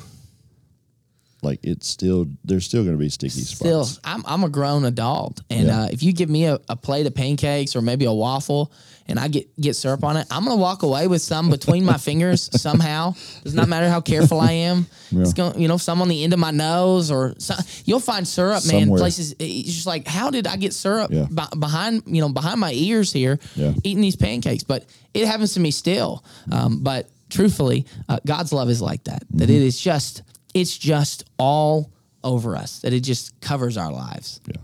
like 1.42 1.60
it's 1.64 1.88
still, 1.88 2.26
there's 2.44 2.64
still 2.64 2.82
going 2.84 2.94
to 2.96 3.00
be 3.00 3.08
sticky 3.08 3.40
Still, 3.40 3.84
spots. 3.84 4.00
I'm, 4.04 4.22
I'm 4.26 4.44
a 4.44 4.48
grown 4.48 4.84
adult, 4.84 5.40
and 5.50 5.66
Yeah. 5.66 5.82
uh, 5.82 5.88
if 5.90 6.02
you 6.02 6.12
give 6.12 6.30
me 6.30 6.44
a, 6.46 6.58
a 6.68 6.76
plate 6.76 7.06
of 7.06 7.14
pancakes 7.14 7.74
or 7.76 7.82
maybe 7.82 8.04
a 8.04 8.12
waffle, 8.12 8.72
and 9.08 9.18
I 9.18 9.26
get 9.26 9.60
get 9.60 9.74
syrup 9.74 10.04
on 10.04 10.16
it, 10.16 10.26
I'm 10.30 10.44
gonna 10.44 10.56
walk 10.56 10.84
away 10.84 11.08
with 11.08 11.20
some 11.22 11.50
between 11.50 11.84
my 11.84 11.96
fingers 12.08 12.48
somehow. 12.60 13.14
Does 13.42 13.52
not 13.54 13.68
matter 13.68 13.88
how 13.90 14.00
careful 14.00 14.40
I 14.40 14.52
am. 14.52 14.86
It's 15.14 15.32
going, 15.34 15.60
you 15.60 15.68
know, 15.68 15.76
some 15.76 16.00
on 16.00 16.08
the 16.08 16.22
end 16.24 16.32
of 16.32 16.38
my 16.38 16.52
nose, 16.52 17.10
or 17.10 17.34
some, 17.38 17.58
you'll 17.84 18.00
find 18.00 18.26
syrup, 18.26 18.64
man. 18.64 18.82
Somewhere. 18.82 18.98
Places 19.00 19.34
it's 19.40 19.72
just 19.74 19.86
like, 19.86 20.06
how 20.06 20.30
did 20.30 20.46
I 20.46 20.56
get 20.56 20.72
syrup 20.72 21.10
Yeah. 21.12 21.26
be- 21.28 21.58
behind, 21.58 22.04
you 22.06 22.20
know, 22.22 22.28
behind 22.30 22.60
my 22.60 22.72
ears 22.72 23.12
here, 23.12 23.38
Yeah. 23.56 23.74
eating 23.84 24.00
these 24.00 24.16
pancakes? 24.16 24.62
But 24.62 24.86
it 25.12 25.26
happens 25.26 25.52
to 25.54 25.60
me 25.60 25.70
still. 25.72 26.24
Um, 26.50 26.78
but 26.82 27.10
truthfully, 27.28 27.84
uh, 28.08 28.20
God's 28.24 28.52
love 28.52 28.70
is 28.70 28.80
like 28.80 29.04
that. 29.04 29.24
That 29.32 29.48
Mm-hmm. 29.50 29.56
it 29.56 29.62
is 29.62 29.78
just, 29.78 30.22
it's 30.54 30.76
just 30.76 31.24
all 31.38 31.90
over 32.24 32.56
us. 32.56 32.80
That 32.80 32.92
it 32.92 33.00
just 33.00 33.40
covers 33.40 33.76
our 33.76 33.92
lives. 33.92 34.40
Yeah. 34.46 34.60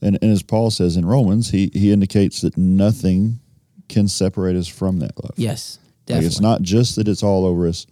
And, 0.00 0.18
and 0.20 0.30
as 0.32 0.42
Paul 0.42 0.70
says 0.70 0.96
in 0.96 1.06
Romans, 1.06 1.50
he, 1.50 1.70
he 1.72 1.90
indicates 1.92 2.42
that 2.42 2.56
nothing 2.58 3.40
can 3.88 4.06
separate 4.08 4.56
us 4.56 4.68
from 4.68 4.98
that 5.00 5.12
love. 5.22 5.32
Yes, 5.36 5.78
Like 5.82 6.06
definitely. 6.06 6.26
it's 6.26 6.40
not 6.40 6.62
just 6.62 6.96
that 6.96 7.08
it's 7.08 7.22
all 7.22 7.46
over 7.46 7.66
us, 7.66 7.86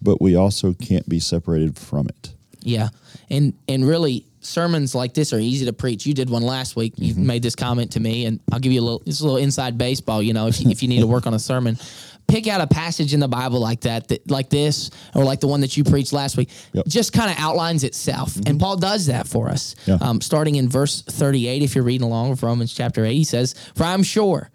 but 0.00 0.20
we 0.20 0.36
also 0.36 0.72
can't 0.74 1.08
be 1.08 1.18
separated 1.20 1.76
from 1.76 2.06
it. 2.08 2.32
Yeah, 2.60 2.88
and 3.30 3.54
and 3.68 3.86
really 3.86 4.24
sermons 4.48 4.94
like 4.94 5.14
this 5.14 5.32
are 5.32 5.38
easy 5.38 5.66
to 5.66 5.72
preach. 5.72 6.06
You 6.06 6.14
did 6.14 6.30
one 6.30 6.42
last 6.42 6.76
week. 6.76 6.94
You 6.96 7.14
mm-hmm. 7.14 7.26
made 7.26 7.42
this 7.42 7.54
comment 7.54 7.92
to 7.92 8.00
me, 8.00 8.24
and 8.26 8.40
I'll 8.50 8.58
give 8.58 8.72
you 8.72 8.80
a 8.80 8.82
little. 8.82 9.02
It's 9.06 9.20
a 9.20 9.24
little 9.24 9.38
inside 9.38 9.78
baseball. 9.78 10.22
You 10.22 10.32
know, 10.32 10.46
if 10.46 10.60
you, 10.60 10.70
if 10.70 10.82
you 10.82 10.88
need 10.88 11.00
to 11.00 11.06
work 11.06 11.26
on 11.26 11.34
a 11.34 11.38
sermon, 11.38 11.78
pick 12.26 12.46
out 12.48 12.60
a 12.60 12.66
passage 12.66 13.14
in 13.14 13.20
the 13.20 13.28
Bible 13.28 13.60
like 13.60 13.82
that, 13.82 14.08
that 14.08 14.30
like 14.30 14.50
this, 14.50 14.90
or 15.14 15.24
like 15.24 15.40
the 15.40 15.48
one 15.48 15.60
that 15.60 15.76
you 15.76 15.84
preached 15.84 16.12
last 16.12 16.36
week. 16.36 16.50
Just 16.86 17.12
kind 17.12 17.30
of 17.30 17.36
outlines 17.38 17.84
itself, 17.84 18.36
and 18.36 18.44
mm-hmm. 18.44 18.58
Paul 18.58 18.76
does 18.76 19.06
that 19.06 19.28
for 19.28 19.48
us. 19.48 19.74
Yeah. 19.86 19.98
Um, 20.00 20.20
starting 20.20 20.56
in 20.56 20.68
verse 20.68 21.02
thirty-eight, 21.02 21.62
if 21.62 21.74
you're 21.74 21.84
reading 21.84 22.06
along 22.06 22.30
with 22.30 22.42
Romans 22.42 22.72
chapter 22.72 23.04
eight, 23.04 23.16
he 23.16 23.24
says, 23.24 23.54
"For 23.74 23.84
I'm 23.84 24.02
sure," 24.02 24.50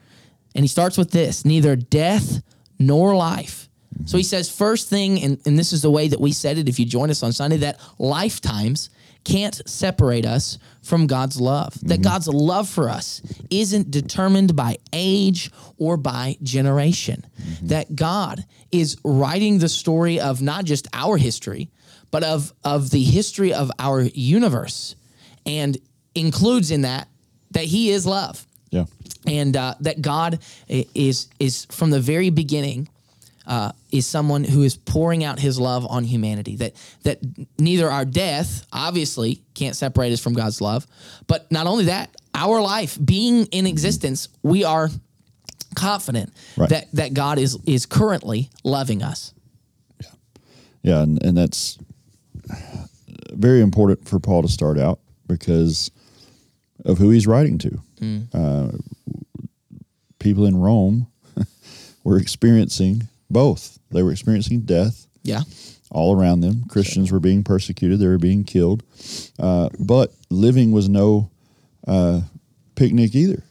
and 0.55 0.63
he 0.63 0.67
starts 0.67 0.97
with 0.97 1.11
this: 1.11 1.45
neither 1.45 1.75
death 1.75 2.41
nor 2.79 3.15
life. 3.15 3.69
Mm-hmm. 3.93 4.07
So 4.07 4.17
he 4.17 4.23
says, 4.23 4.49
first 4.49 4.89
thing, 4.89 5.21
and, 5.21 5.39
and 5.45 5.57
this 5.57 5.71
is 5.71 5.83
the 5.83 5.91
way 5.91 6.07
that 6.07 6.19
we 6.19 6.31
said 6.31 6.57
it 6.57 6.67
if 6.67 6.79
you 6.79 6.85
join 6.85 7.11
us 7.11 7.21
on 7.21 7.31
Sunday, 7.31 7.57
that 7.57 7.79
lifetimes 7.99 8.89
can't 9.23 9.61
separate 9.67 10.25
us 10.25 10.57
from 10.81 11.07
God's 11.07 11.39
love. 11.39 11.73
That 11.81 12.01
God's 12.01 12.27
love 12.27 12.67
for 12.69 12.89
us 12.89 13.21
isn't 13.49 13.89
determined 13.91 14.55
by 14.55 14.77
age 14.91 15.51
or 15.77 15.97
by 15.97 16.37
generation. 16.43 17.25
That 17.63 17.95
God 17.95 18.45
is 18.71 18.97
writing 19.03 19.59
the 19.59 19.69
story 19.69 20.19
of 20.19 20.41
not 20.41 20.65
just 20.65 20.87
our 20.93 21.17
history, 21.17 21.69
but 22.11 22.23
of, 22.23 22.53
of 22.63 22.89
the 22.91 23.03
history 23.03 23.53
of 23.53 23.71
our 23.79 24.01
universe 24.01 24.95
and 25.45 25.77
includes 26.15 26.69
in 26.71 26.81
that 26.81 27.07
that 27.51 27.65
he 27.65 27.89
is 27.89 28.05
love 28.05 28.45
Yeah. 28.71 28.85
and 29.27 29.55
uh, 29.55 29.75
that 29.81 30.01
God 30.01 30.39
is 30.67 31.27
is 31.39 31.65
from 31.71 31.89
the 31.91 31.99
very 31.99 32.29
beginning 32.29 32.87
uh, 33.45 33.71
is 33.91 34.05
someone 34.05 34.43
who 34.43 34.63
is 34.63 34.75
pouring 34.75 35.23
out 35.23 35.39
His 35.39 35.59
love 35.59 35.85
on 35.89 36.03
humanity. 36.03 36.55
That 36.57 36.73
that 37.03 37.19
neither 37.59 37.89
our 37.89 38.05
death 38.05 38.65
obviously 38.71 39.41
can't 39.53 39.75
separate 39.75 40.11
us 40.13 40.19
from 40.21 40.33
God's 40.33 40.61
love, 40.61 40.85
but 41.27 41.51
not 41.51 41.67
only 41.67 41.85
that, 41.85 42.15
our 42.33 42.61
life 42.61 42.97
being 43.03 43.45
in 43.47 43.67
existence, 43.67 44.29
we 44.43 44.63
are 44.63 44.89
confident 45.75 46.31
Right. 46.57 46.69
that 46.69 46.91
that 46.93 47.13
God 47.13 47.37
is 47.39 47.57
is 47.65 47.85
currently 47.85 48.49
loving 48.63 49.01
us. 49.03 49.33
Yeah, 50.01 50.07
yeah, 50.83 51.01
and, 51.01 51.21
and 51.23 51.37
that's 51.37 51.77
very 53.33 53.61
important 53.61 54.07
for 54.07 54.19
Paul 54.19 54.43
to 54.43 54.47
start 54.47 54.77
out 54.77 54.99
because 55.27 55.89
of 56.85 56.97
who 56.97 57.09
he's 57.09 57.25
writing 57.25 57.57
to. 57.59 57.79
Uh, 58.33 58.71
people 60.19 60.45
in 60.45 60.57
Rome 60.57 61.07
were 62.03 62.17
experiencing 62.17 63.07
both. 63.33 63.79
They 63.91 64.03
were 64.03 64.11
experiencing 64.11 64.61
death 64.61 65.07
Yeah, 65.23 65.41
all 65.91 66.15
around 66.17 66.41
them. 66.41 66.63
Christians 66.69 67.11
were 67.11 67.19
being 67.19 67.43
persecuted, 67.43 67.99
they 67.99 68.07
were 68.07 68.17
being 68.17 68.43
killed. 68.43 68.83
Uh, 69.39 69.69
but 69.79 70.13
living 70.29 70.71
was 70.71 70.87
no 70.87 71.29
uh, 71.87 72.21
picnic 72.75 73.13
either 73.15 73.43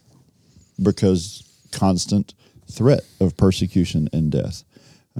because 0.81 1.43
constant 1.71 2.33
threat 2.71 3.01
of 3.19 3.37
persecution 3.37 4.09
and 4.13 4.31
death. 4.31 4.63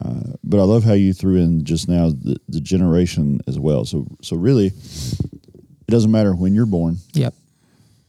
Uh, 0.01 0.33
but 0.43 0.59
I 0.59 0.63
love 0.63 0.83
how 0.83 0.93
you 0.93 1.13
threw 1.13 1.35
in 1.35 1.63
just 1.65 1.87
now 1.87 2.09
the, 2.09 2.37
the 2.49 2.59
generation 2.61 3.41
as 3.47 3.59
well. 3.59 3.85
So, 3.85 4.07
so 4.21 4.35
really, 4.35 4.67
it 4.67 5.87
doesn't 5.87 6.09
matter 6.11 6.33
when 6.33 6.55
you're 6.55 6.65
born. 6.65 6.97
yep, 7.13 7.35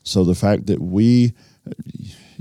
So 0.02 0.24
the 0.24 0.34
fact 0.34 0.66
that 0.66 0.80
we, 0.80 1.34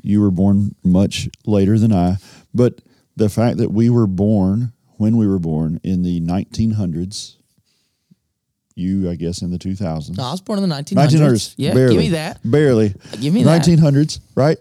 you 0.01 0.21
were 0.21 0.31
born 0.31 0.75
much 0.83 1.27
later 1.45 1.77
than 1.77 1.91
I, 1.91 2.17
but 2.53 2.79
the 3.15 3.29
fact 3.29 3.57
that 3.57 3.71
we 3.71 3.89
were 3.89 4.07
born 4.07 4.73
when 4.97 5.17
we 5.17 5.27
were 5.27 5.39
born 5.39 5.79
in 5.83 6.03
the 6.03 6.21
1900s, 6.21 7.35
you, 8.75 9.09
I 9.09 9.15
guess, 9.15 9.41
in 9.41 9.51
the 9.51 9.57
2000s. 9.57 10.17
no, 10.17 10.23
I 10.23 10.31
was 10.31 10.41
born 10.41 10.61
in 10.61 10.67
the 10.67 10.75
1900s. 10.75 10.95
1900s. 10.95 11.53
Yeah, 11.57 11.73
barely, 11.73 11.93
give 11.93 12.03
me 12.03 12.09
that. 12.09 12.39
Barely. 12.43 12.95
Give 13.19 13.33
me 13.33 13.43
that. 13.43 13.61
1900s, 13.61 14.19
right? 14.35 14.57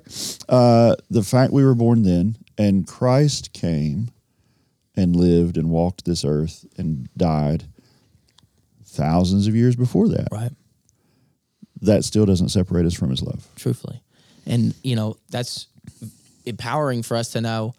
Uh, 0.48 0.96
the 1.10 1.22
fact 1.22 1.52
we 1.52 1.64
were 1.64 1.74
born 1.74 2.02
then 2.02 2.36
and 2.58 2.86
Christ 2.86 3.52
came 3.52 4.10
and 4.94 5.16
lived 5.16 5.56
and 5.56 5.70
walked 5.70 6.04
this 6.04 6.24
earth 6.24 6.66
and 6.76 7.08
died 7.16 7.64
thousands 8.84 9.46
of 9.46 9.56
years 9.56 9.74
before 9.74 10.08
that. 10.08 10.28
Right. 10.30 10.52
That 11.80 12.04
still 12.04 12.26
doesn't 12.26 12.50
separate 12.50 12.86
us 12.86 12.94
from 12.94 13.10
his 13.10 13.22
love. 13.22 13.48
truthfully. 13.56 14.00
And, 14.46 14.74
you 14.82 14.96
know, 14.96 15.16
that's 15.30 15.66
empowering 16.44 17.02
for 17.02 17.16
us 17.16 17.30
to 17.30 17.40
know 17.40 17.74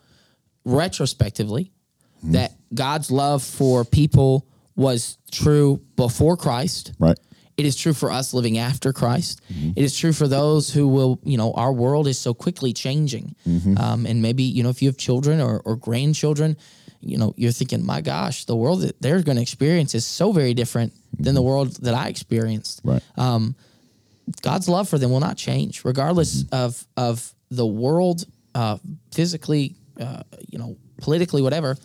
retrospectively 0.66 1.72
that 2.24 2.54
God's 2.74 3.12
love 3.12 3.44
for 3.44 3.84
people 3.84 4.48
was 4.76 5.18
true 5.32 5.82
before 5.96 6.38
Christ. 6.38 6.94
Right. 6.98 7.20
It 7.58 7.66
is 7.66 7.76
true 7.76 7.94
for 7.94 8.10
us 8.10 8.34
living 8.34 8.58
after 8.58 8.94
Christ. 8.94 9.42
It 9.76 9.84
is 9.84 9.96
true 9.96 10.14
for 10.14 10.28
those 10.28 10.74
who 10.74 10.88
will, 10.88 11.20
you 11.24 11.38
know, 11.38 11.54
our 11.54 11.72
world 11.72 12.08
is 12.08 12.18
so 12.18 12.34
quickly 12.34 12.74
changing. 12.74 13.36
Um, 13.78 14.06
and 14.06 14.22
maybe, 14.22 14.44
you 14.44 14.64
know, 14.64 14.70
if 14.70 14.82
you 14.82 14.88
have 14.88 14.98
children 14.98 15.40
or, 15.40 15.60
or 15.60 15.76
grandchildren, 15.76 16.58
you 17.02 17.18
know, 17.18 17.34
you're 17.38 17.52
thinking, 17.52 17.86
my 17.86 18.02
gosh, 18.02 18.46
the 18.46 18.56
world 18.56 18.82
that 18.82 19.02
they're 19.02 19.22
going 19.22 19.36
to 19.36 19.42
experience 19.42 19.94
is 19.94 20.06
so 20.06 20.32
very 20.32 20.54
different 20.54 20.94
than 21.20 21.36
the 21.36 21.42
world 21.42 21.76
that 21.84 21.94
I 21.94 22.08
experienced. 22.08 22.82
Right. 22.84 23.04
Um, 23.18 23.56
God's 24.42 24.70
love 24.70 24.88
for 24.88 24.98
them 24.98 25.12
will 25.12 25.20
not 25.20 25.36
change, 25.36 25.84
regardless 25.84 26.46
of 26.52 26.88
of 26.96 27.34
the 27.52 27.68
world, 27.68 28.26
uh, 28.56 28.78
physically, 29.12 29.76
uh, 30.00 30.24
you 30.50 30.58
know, 30.60 30.78
politically, 30.98 31.42
whatever. 31.42 31.78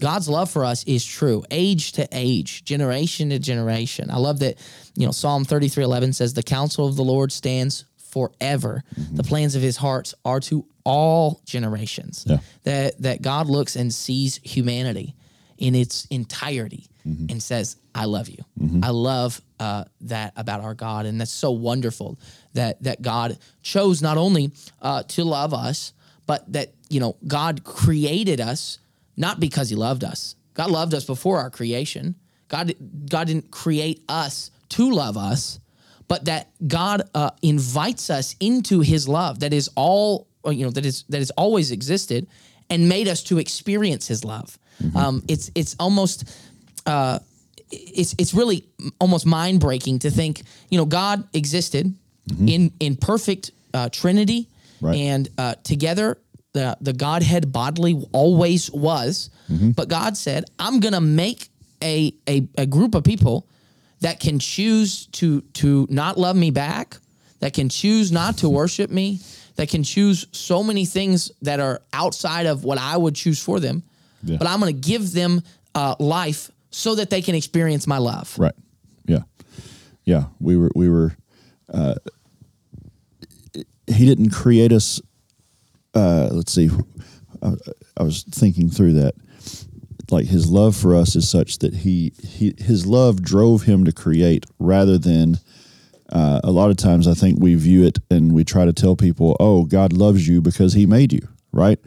God's 0.00 0.28
love 0.28 0.50
for 0.50 0.64
us 0.64 0.82
is 0.84 1.04
true, 1.04 1.44
age 1.50 1.92
to 1.92 2.08
age, 2.10 2.64
generation 2.64 3.30
to 3.30 3.38
generation. 3.38 4.10
I 4.10 4.16
love 4.18 4.40
that, 4.40 4.56
you 4.96 5.06
know, 5.06 5.12
Psalm 5.12 5.44
thirty 5.44 5.68
three 5.68 5.84
eleven 5.84 6.12
says, 6.12 6.34
"The 6.34 6.42
counsel 6.42 6.86
of 6.86 6.96
the 6.96 7.04
Lord 7.04 7.30
stands 7.30 7.84
forever; 8.10 8.82
the 9.12 9.22
plans 9.22 9.54
of 9.54 9.62
His 9.62 9.76
hearts 9.76 10.14
are 10.24 10.40
to 10.40 10.66
all 10.84 11.40
generations." 11.44 12.24
Yeah. 12.26 12.38
That 12.64 13.02
that 13.02 13.22
God 13.22 13.46
looks 13.48 13.76
and 13.76 13.92
sees 13.92 14.40
humanity 14.42 15.14
in 15.58 15.74
its 15.74 16.06
entirety 16.06 16.88
and 17.04 17.42
says, 17.42 17.76
"I 17.94 18.06
love 18.06 18.28
you." 18.28 18.44
I 18.82 18.90
love 18.90 19.40
uh, 19.60 19.84
that 20.02 20.32
about 20.36 20.62
our 20.62 20.74
God, 20.74 21.06
and 21.06 21.20
that's 21.20 21.30
so 21.30 21.50
wonderful 21.52 22.18
that 22.54 22.82
that 22.82 23.02
God 23.02 23.38
chose 23.62 24.02
not 24.02 24.16
only 24.16 24.50
uh, 24.80 25.02
to 25.04 25.22
love 25.24 25.52
us, 25.54 25.92
but 26.26 26.50
that 26.52 26.72
you 26.88 27.00
know 27.00 27.16
God 27.26 27.64
created 27.64 28.40
us 28.40 28.78
not 29.16 29.40
because 29.40 29.68
He 29.70 29.76
loved 29.76 30.04
us. 30.04 30.36
God 30.54 30.70
loved 30.70 30.94
us 30.94 31.04
before 31.04 31.38
our 31.38 31.50
creation. 31.50 32.14
God 32.48 32.74
God 33.08 33.26
didn't 33.26 33.50
create 33.50 34.02
us 34.08 34.50
to 34.70 34.90
love 34.90 35.16
us, 35.16 35.60
but 36.08 36.26
that 36.26 36.50
God 36.66 37.02
uh, 37.14 37.30
invites 37.42 38.10
us 38.10 38.36
into 38.40 38.80
His 38.80 39.08
love. 39.08 39.40
That 39.40 39.52
is 39.52 39.70
all 39.74 40.26
uh, 40.46 40.50
you 40.50 40.64
know. 40.64 40.70
That 40.70 40.86
is 40.86 41.04
that 41.08 41.18
has 41.18 41.30
always 41.32 41.70
existed, 41.70 42.26
and 42.68 42.88
made 42.88 43.08
us 43.08 43.22
to 43.24 43.38
experience 43.38 44.06
His 44.08 44.24
love. 44.24 44.58
Um, 44.96 45.22
it's 45.28 45.50
it's 45.54 45.76
almost 45.78 46.24
uh, 46.86 47.18
it's 47.70 48.14
it's 48.18 48.34
really 48.34 48.66
almost 49.00 49.26
mind 49.26 49.60
breaking 49.60 50.00
to 50.00 50.10
think 50.10 50.42
you 50.70 50.78
know 50.78 50.84
God 50.84 51.26
existed 51.32 51.94
in 52.46 52.72
in 52.80 52.96
perfect 52.96 53.52
uh, 53.74 53.88
Trinity 53.90 54.48
Right. 54.82 54.96
and 54.96 55.28
uh, 55.38 55.54
together 55.62 56.18
the 56.52 56.76
the 56.80 56.92
Godhead 56.92 57.52
bodily 57.52 57.94
always 58.12 58.70
was, 58.70 59.30
but 59.48 59.88
God 59.88 60.16
said 60.16 60.44
I'm 60.58 60.80
gonna 60.80 61.00
make 61.00 61.48
a, 61.82 62.12
a 62.28 62.46
a 62.58 62.66
group 62.66 62.94
of 62.94 63.04
people 63.04 63.46
that 64.00 64.20
can 64.20 64.38
choose 64.38 65.06
to 65.12 65.40
to 65.54 65.86
not 65.88 66.18
love 66.18 66.36
me 66.36 66.50
back, 66.50 66.98
that 67.38 67.54
can 67.54 67.68
choose 67.68 68.12
not 68.12 68.38
to 68.38 68.48
worship 68.48 68.90
me, 68.90 69.20
that 69.56 69.68
can 69.68 69.82
choose 69.82 70.26
so 70.32 70.62
many 70.62 70.84
things 70.84 71.30
that 71.42 71.60
are 71.60 71.80
outside 71.92 72.46
of 72.46 72.64
what 72.64 72.78
I 72.78 72.96
would 72.96 73.14
choose 73.14 73.42
for 73.42 73.60
them. 73.60 73.82
Yeah. 74.22 74.36
But 74.38 74.46
I'm 74.48 74.60
going 74.60 74.74
to 74.74 74.88
give 74.88 75.12
them 75.12 75.42
uh, 75.74 75.94
life 75.98 76.50
so 76.70 76.94
that 76.94 77.10
they 77.10 77.22
can 77.22 77.34
experience 77.34 77.86
my 77.86 77.98
love. 77.98 78.38
Right. 78.38 78.54
Yeah. 79.06 79.20
Yeah. 80.04 80.24
We 80.40 80.56
were, 80.56 80.70
we 80.74 80.88
were, 80.88 81.16
uh, 81.72 81.94
he 83.86 84.06
didn't 84.06 84.30
create 84.30 84.72
us. 84.72 85.00
Uh, 85.94 86.28
let's 86.32 86.52
see. 86.52 86.70
I, 87.42 87.54
I 87.96 88.02
was 88.02 88.22
thinking 88.24 88.70
through 88.70 88.94
that. 88.94 89.14
Like 90.10 90.26
his 90.26 90.50
love 90.50 90.76
for 90.76 90.94
us 90.94 91.16
is 91.16 91.28
such 91.28 91.58
that 91.58 91.72
he, 91.72 92.12
he 92.22 92.54
his 92.58 92.86
love 92.86 93.22
drove 93.22 93.62
him 93.62 93.84
to 93.84 93.92
create 93.92 94.44
rather 94.58 94.98
than 94.98 95.38
uh, 96.10 96.40
a 96.44 96.50
lot 96.50 96.70
of 96.70 96.76
times 96.76 97.08
I 97.08 97.14
think 97.14 97.40
we 97.40 97.54
view 97.54 97.84
it 97.84 97.98
and 98.10 98.32
we 98.32 98.44
try 98.44 98.66
to 98.66 98.74
tell 98.74 98.94
people, 98.94 99.36
oh, 99.40 99.64
God 99.64 99.94
loves 99.94 100.28
you 100.28 100.42
because 100.42 100.74
he 100.74 100.84
made 100.84 101.14
you, 101.14 101.26
right? 101.50 101.78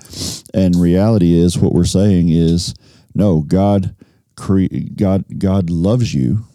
And 0.53 0.75
reality 0.75 1.37
is 1.37 1.59
what 1.59 1.73
we're 1.73 1.85
saying 1.85 2.29
is 2.29 2.73
no, 3.13 3.41
God 3.41 3.95
cre- 4.35 4.65
God 4.95 5.25
God 5.37 5.69
loves 5.69 6.13
you 6.13 6.45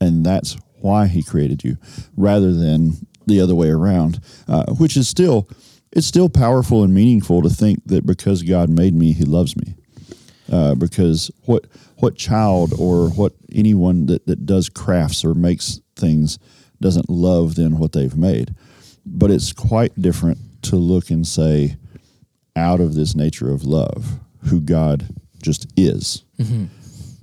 and 0.00 0.26
that's 0.26 0.56
why 0.80 1.06
he 1.06 1.22
created 1.22 1.64
you 1.64 1.76
rather 2.16 2.52
than 2.52 3.06
the 3.26 3.40
other 3.40 3.54
way 3.54 3.68
around, 3.68 4.20
uh, 4.48 4.72
which 4.74 4.96
is 4.96 5.08
still 5.08 5.48
it's 5.92 6.06
still 6.06 6.28
powerful 6.28 6.82
and 6.82 6.92
meaningful 6.92 7.42
to 7.42 7.48
think 7.48 7.82
that 7.86 8.04
because 8.04 8.42
God 8.42 8.68
made 8.68 8.94
me, 8.94 9.12
he 9.12 9.24
loves 9.24 9.56
me. 9.56 9.74
Uh, 10.50 10.74
because 10.74 11.30
what 11.44 11.66
what 11.96 12.16
child 12.16 12.72
or 12.78 13.08
what 13.10 13.32
anyone 13.52 14.06
that, 14.06 14.26
that 14.26 14.46
does 14.46 14.68
crafts 14.68 15.24
or 15.24 15.34
makes 15.34 15.80
things 15.96 16.38
doesn't 16.80 17.08
love 17.08 17.54
then 17.54 17.78
what 17.78 17.92
they've 17.92 18.16
made. 18.16 18.54
But 19.04 19.30
it's 19.30 19.52
quite 19.52 20.00
different 20.00 20.38
to 20.62 20.76
look 20.76 21.10
and 21.10 21.26
say, 21.26 21.76
out 22.54 22.80
of 22.80 22.94
this 22.94 23.14
nature 23.14 23.50
of 23.50 23.64
love, 23.64 24.20
who 24.46 24.60
God 24.60 25.06
just 25.42 25.66
is, 25.76 26.24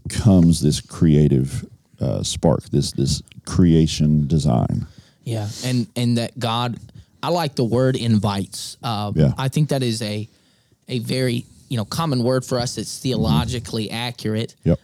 comes 0.10 0.62
this 0.62 0.82
creative 0.82 1.66
uh, 2.00 2.24
spark, 2.24 2.64
this 2.70 2.92
this 2.94 3.22
creation 3.46 4.28
design. 4.28 4.88
Yeah, 5.24 5.48
and 5.64 5.88
and 5.96 6.18
that 6.18 6.38
God, 6.38 6.78
I 7.22 7.30
like 7.30 7.56
the 7.56 7.64
word 7.64 7.96
invites. 7.96 8.78
Uh, 8.84 9.12
Yeah. 9.16 9.34
I 9.38 9.48
think 9.50 9.70
that 9.70 9.84
is 9.84 10.02
a 10.02 10.28
a 10.90 11.00
very 11.00 11.46
you 11.70 11.78
know 11.78 11.86
common 11.86 12.24
word 12.24 12.44
for 12.46 12.60
us. 12.60 12.78
It's 12.78 13.00
theologically 13.00 13.90
accurate. 13.92 14.56
Yep. 14.64 14.80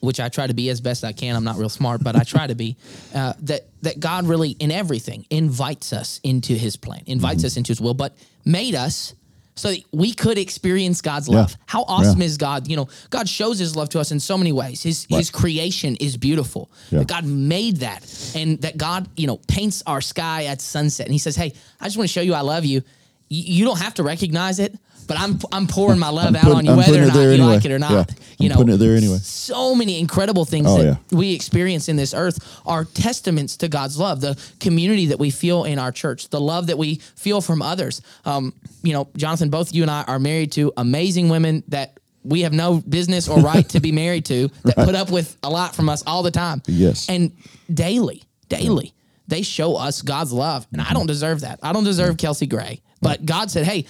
which 0.00 0.20
I 0.20 0.28
try 0.28 0.46
to 0.46 0.52
be 0.52 0.68
as 0.68 0.82
best 0.82 1.02
I 1.02 1.12
can. 1.12 1.34
I'm 1.34 1.44
not 1.44 1.56
real 1.56 1.70
smart, 1.70 2.04
but 2.04 2.14
I 2.14 2.24
try 2.24 2.46
to 2.46 2.54
be. 2.54 2.76
Uh, 3.14 3.32
that 3.42 3.60
that 3.82 4.00
God 4.00 4.26
really 4.26 4.50
in 4.58 4.70
everything 4.72 5.24
invites 5.30 5.92
us 5.92 6.18
into 6.24 6.52
His 6.54 6.76
plan, 6.76 7.02
invites 7.06 7.38
Mm-hmm. 7.38 7.46
us 7.46 7.56
into 7.56 7.70
His 7.70 7.80
will, 7.80 7.94
but 7.94 8.12
made 8.44 8.74
us 8.74 9.14
so 9.56 9.70
that 9.70 9.80
we 9.92 10.12
could 10.12 10.36
experience 10.38 11.00
God's 11.00 11.28
love. 11.28 11.56
How 11.66 11.84
awesome 11.86 12.20
Yeah. 12.20 12.26
is 12.26 12.36
God? 12.36 12.66
You 12.68 12.76
know, 12.76 12.88
God 13.10 13.28
shows 13.28 13.58
His 13.58 13.76
love 13.76 13.88
to 13.90 14.00
us 14.00 14.10
in 14.10 14.20
so 14.20 14.36
many 14.36 14.52
ways. 14.52 14.82
His 14.82 15.06
His 15.08 15.30
creation 15.30 15.96
is 15.96 16.16
beautiful. 16.16 16.70
Yeah. 16.90 17.00
That 17.00 17.08
God 17.08 17.24
made 17.24 17.78
that, 17.78 18.02
and 18.34 18.60
that 18.62 18.76
God 18.76 19.08
you 19.16 19.26
know 19.26 19.38
paints 19.48 19.82
our 19.86 20.00
sky 20.00 20.44
at 20.46 20.60
sunset, 20.60 21.06
and 21.06 21.12
He 21.12 21.18
says, 21.18 21.36
"Hey, 21.36 21.52
I 21.80 21.84
just 21.84 21.96
want 21.96 22.08
to 22.08 22.12
show 22.12 22.20
you 22.20 22.34
I 22.34 22.40
love 22.40 22.64
you." 22.64 22.82
You, 23.28 23.64
don't 23.64 23.78
have 23.80 23.94
to 23.94 24.02
recognize 24.02 24.58
it, 24.60 24.76
but 25.08 25.18
I'm 25.18 25.38
I'm 25.50 25.66
pouring 25.66 25.98
my 25.98 26.10
love 26.10 26.36
out 26.36 26.52
on 26.52 26.64
you, 26.64 26.70
I'm 26.70 26.76
whether 26.76 27.02
or 27.02 27.06
not 27.06 27.14
you 27.14 27.20
anyway. 27.30 27.46
like 27.46 27.64
it 27.64 27.72
or 27.72 27.78
not. 27.78 27.90
Yeah. 27.92 28.04
You 28.38 28.46
I'm 28.46 28.48
know, 28.50 28.56
putting 28.56 28.74
it 28.74 28.76
there 28.78 28.96
anyway. 28.96 29.18
so 29.18 29.74
many 29.74 29.98
incredible 29.98 30.44
things 30.44 30.66
Oh, 30.68 30.78
that 30.78 30.84
yeah. 30.84 31.16
we 31.18 31.34
experience 31.34 31.88
in 31.88 31.96
this 31.96 32.14
earth 32.14 32.38
are 32.66 32.84
testaments 32.84 33.56
to 33.58 33.68
God's 33.68 33.98
love, 33.98 34.20
the 34.20 34.40
community 34.60 35.06
that 35.06 35.18
we 35.18 35.30
feel 35.30 35.64
in 35.64 35.78
our 35.78 35.90
church, 35.92 36.28
the 36.28 36.40
love 36.40 36.68
that 36.68 36.78
we 36.78 36.96
feel 37.16 37.40
from 37.40 37.60
others. 37.62 38.02
Um, 38.24 38.52
you 38.82 38.92
know, 38.92 39.08
Jonathan, 39.16 39.50
both 39.50 39.74
you 39.74 39.82
and 39.82 39.90
I 39.90 40.02
are 40.04 40.18
married 40.18 40.52
to 40.52 40.72
amazing 40.76 41.28
women 41.28 41.64
that 41.68 41.98
we 42.22 42.42
have 42.42 42.52
no 42.52 42.80
business 42.80 43.28
or 43.28 43.40
right 43.40 43.68
to 43.70 43.80
be 43.80 43.92
married 44.04 44.24
to 44.26 44.48
that 44.64 44.76
put 44.76 44.94
up 44.94 45.10
with 45.10 45.36
a 45.42 45.50
lot 45.50 45.74
from 45.74 45.88
us 45.88 46.02
all 46.06 46.22
the 46.22 46.30
time. 46.30 46.62
Yes. 46.66 47.08
And 47.08 47.32
daily, 47.72 48.22
daily, 48.48 48.94
they 49.28 49.42
show 49.42 49.76
us 49.76 50.02
God's 50.02 50.32
love. 50.32 50.66
And 50.72 50.80
I 50.80 50.92
don't 50.92 51.06
deserve 51.06 51.40
that. 51.42 51.58
I 51.62 51.72
don't 51.72 51.84
deserve 51.84 52.16
Kelsey 52.16 52.46
Gray. 52.46 52.80
But 53.04 53.26
God 53.26 53.50
said, 53.50 53.66
hey, 53.66 53.84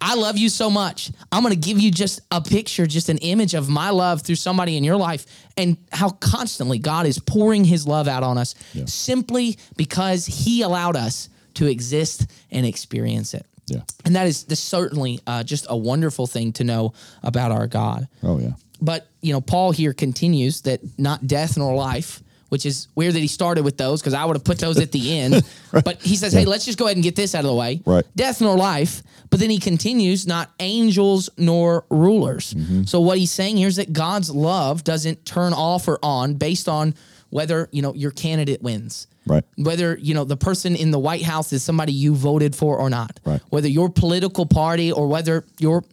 I 0.00 0.14
love 0.14 0.36
you 0.36 0.48
so 0.48 0.70
much. 0.70 1.10
I'm 1.32 1.42
going 1.42 1.54
to 1.54 1.58
give 1.58 1.80
you 1.80 1.90
just 1.90 2.20
a 2.30 2.40
picture, 2.40 2.86
just 2.86 3.08
an 3.08 3.18
image 3.18 3.54
of 3.54 3.68
my 3.68 3.90
love 3.90 4.22
through 4.22 4.36
somebody 4.36 4.76
in 4.76 4.84
your 4.84 4.96
life 4.96 5.26
and 5.56 5.76
how 5.90 6.10
constantly 6.10 6.78
God 6.78 7.06
is 7.06 7.18
pouring 7.18 7.64
his 7.64 7.86
love 7.86 8.06
out 8.06 8.22
on 8.22 8.38
us 8.38 8.54
simply 8.86 9.56
because 9.76 10.26
he 10.26 10.62
allowed 10.62 10.96
us 10.96 11.30
to 11.54 11.66
exist 11.66 12.30
and 12.50 12.64
experience 12.64 13.34
it. 13.34 13.46
Yeah. 13.66 13.82
And 14.04 14.14
that 14.14 14.26
is 14.26 14.46
certainly 14.50 15.20
uh, 15.26 15.42
just 15.42 15.66
a 15.68 15.76
wonderful 15.76 16.26
thing 16.26 16.52
to 16.54 16.64
know 16.64 16.92
about 17.22 17.50
our 17.50 17.66
God. 17.66 18.06
Oh 18.22 18.38
yeah. 18.38 18.52
But 18.80 19.08
you 19.22 19.32
know, 19.32 19.40
Paul 19.40 19.72
here 19.72 19.92
continues 19.92 20.60
that 20.62 20.80
not 20.98 21.26
death 21.26 21.56
nor 21.56 21.74
life, 21.74 22.22
which 22.48 22.66
is 22.66 22.88
weird 22.94 23.14
that 23.14 23.20
he 23.20 23.26
started 23.26 23.64
with 23.64 23.76
those 23.76 24.00
because 24.00 24.14
I 24.14 24.24
would 24.24 24.36
have 24.36 24.44
put 24.44 24.58
those 24.58 24.78
at 24.78 24.92
the 24.92 25.18
end. 25.18 25.42
But 25.72 26.02
he 26.02 26.16
says, 26.16 26.32
"Hey, 26.32 26.44
let's 26.44 26.64
just 26.64 26.78
go 26.78 26.86
ahead 26.86 26.96
and 26.96 27.04
get 27.04 27.16
this 27.16 27.34
out 27.34 27.44
of 27.44 27.50
the 27.50 27.54
way." 27.54 27.80
Right. 27.84 28.04
Death 28.16 28.40
nor 28.40 28.56
life. 28.56 29.02
But 29.30 29.40
then 29.40 29.50
he 29.50 29.58
continues, 29.58 30.26
not 30.26 30.50
angels 30.58 31.28
nor 31.36 31.84
rulers. 31.90 32.54
Mm-hmm. 32.54 32.84
So 32.84 33.00
what 33.00 33.18
he's 33.18 33.30
saying 33.30 33.58
here 33.58 33.68
is 33.68 33.76
that 33.76 33.92
God's 33.92 34.30
love 34.30 34.84
doesn't 34.84 35.26
turn 35.26 35.52
off 35.52 35.86
or 35.86 35.98
on 36.02 36.34
based 36.34 36.68
on 36.68 36.94
whether 37.30 37.68
you 37.72 37.82
know 37.82 37.94
your 37.94 38.10
candidate 38.10 38.62
wins. 38.62 39.06
Right. 39.26 39.44
Whether 39.56 39.98
you 39.98 40.14
know 40.14 40.24
the 40.24 40.38
person 40.38 40.74
in 40.74 40.90
the 40.90 40.98
White 40.98 41.22
House 41.22 41.52
is 41.52 41.62
somebody 41.62 41.92
you 41.92 42.14
voted 42.14 42.56
for 42.56 42.78
or 42.78 42.88
not. 42.88 43.20
Right. 43.24 43.40
Whether 43.50 43.68
your 43.68 43.90
political 43.90 44.46
party 44.46 44.90
or 44.90 45.08
whether 45.08 45.44
your 45.58 45.84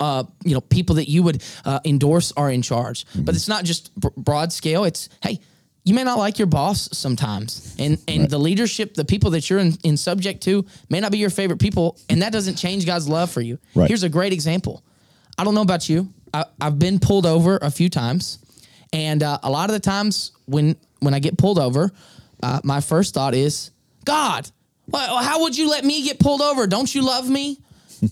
uh, 0.00 0.24
you 0.44 0.52
know, 0.52 0.60
people 0.60 0.96
that 0.96 1.08
you 1.08 1.22
would 1.22 1.42
uh, 1.64 1.78
endorse 1.84 2.32
are 2.36 2.50
in 2.50 2.60
charge. 2.60 3.06
But 3.14 3.36
it's 3.36 3.46
not 3.46 3.64
just 3.64 3.94
br- 3.94 4.08
broad 4.16 4.52
scale. 4.52 4.82
It's 4.82 5.08
hey, 5.22 5.38
you 5.84 5.94
may 5.94 6.04
not 6.04 6.18
like 6.18 6.38
your 6.38 6.46
boss 6.46 6.88
sometimes, 6.92 7.74
and 7.78 7.98
and 8.06 8.30
the 8.30 8.38
leadership, 8.38 8.94
the 8.94 9.04
people 9.04 9.30
that 9.30 9.50
you're 9.50 9.58
in, 9.58 9.76
in 9.82 9.96
subject 9.96 10.42
to, 10.44 10.64
may 10.88 11.00
not 11.00 11.10
be 11.10 11.18
your 11.18 11.30
favorite 11.30 11.58
people, 11.58 11.98
and 12.08 12.22
that 12.22 12.32
doesn't 12.32 12.56
change 12.56 12.86
God's 12.86 13.08
love 13.08 13.30
for 13.30 13.40
you. 13.40 13.58
Right. 13.74 13.88
Here's 13.88 14.04
a 14.04 14.08
great 14.08 14.32
example. 14.32 14.84
I 15.36 15.44
don't 15.44 15.54
know 15.54 15.62
about 15.62 15.88
you. 15.88 16.12
I, 16.32 16.44
I've 16.60 16.78
been 16.78 17.00
pulled 17.00 17.26
over 17.26 17.58
a 17.60 17.70
few 17.70 17.88
times, 17.88 18.38
and 18.92 19.22
uh, 19.22 19.38
a 19.42 19.50
lot 19.50 19.70
of 19.70 19.74
the 19.74 19.80
times 19.80 20.32
when 20.46 20.76
when 21.00 21.14
I 21.14 21.18
get 21.18 21.36
pulled 21.36 21.58
over, 21.58 21.90
uh, 22.42 22.60
my 22.62 22.80
first 22.80 23.12
thought 23.14 23.34
is, 23.34 23.72
God, 24.04 24.48
well, 24.86 25.18
how 25.18 25.42
would 25.42 25.58
you 25.58 25.68
let 25.68 25.84
me 25.84 26.04
get 26.04 26.20
pulled 26.20 26.42
over? 26.42 26.66
Don't 26.66 26.92
you 26.94 27.02
love 27.02 27.28
me? 27.28 27.58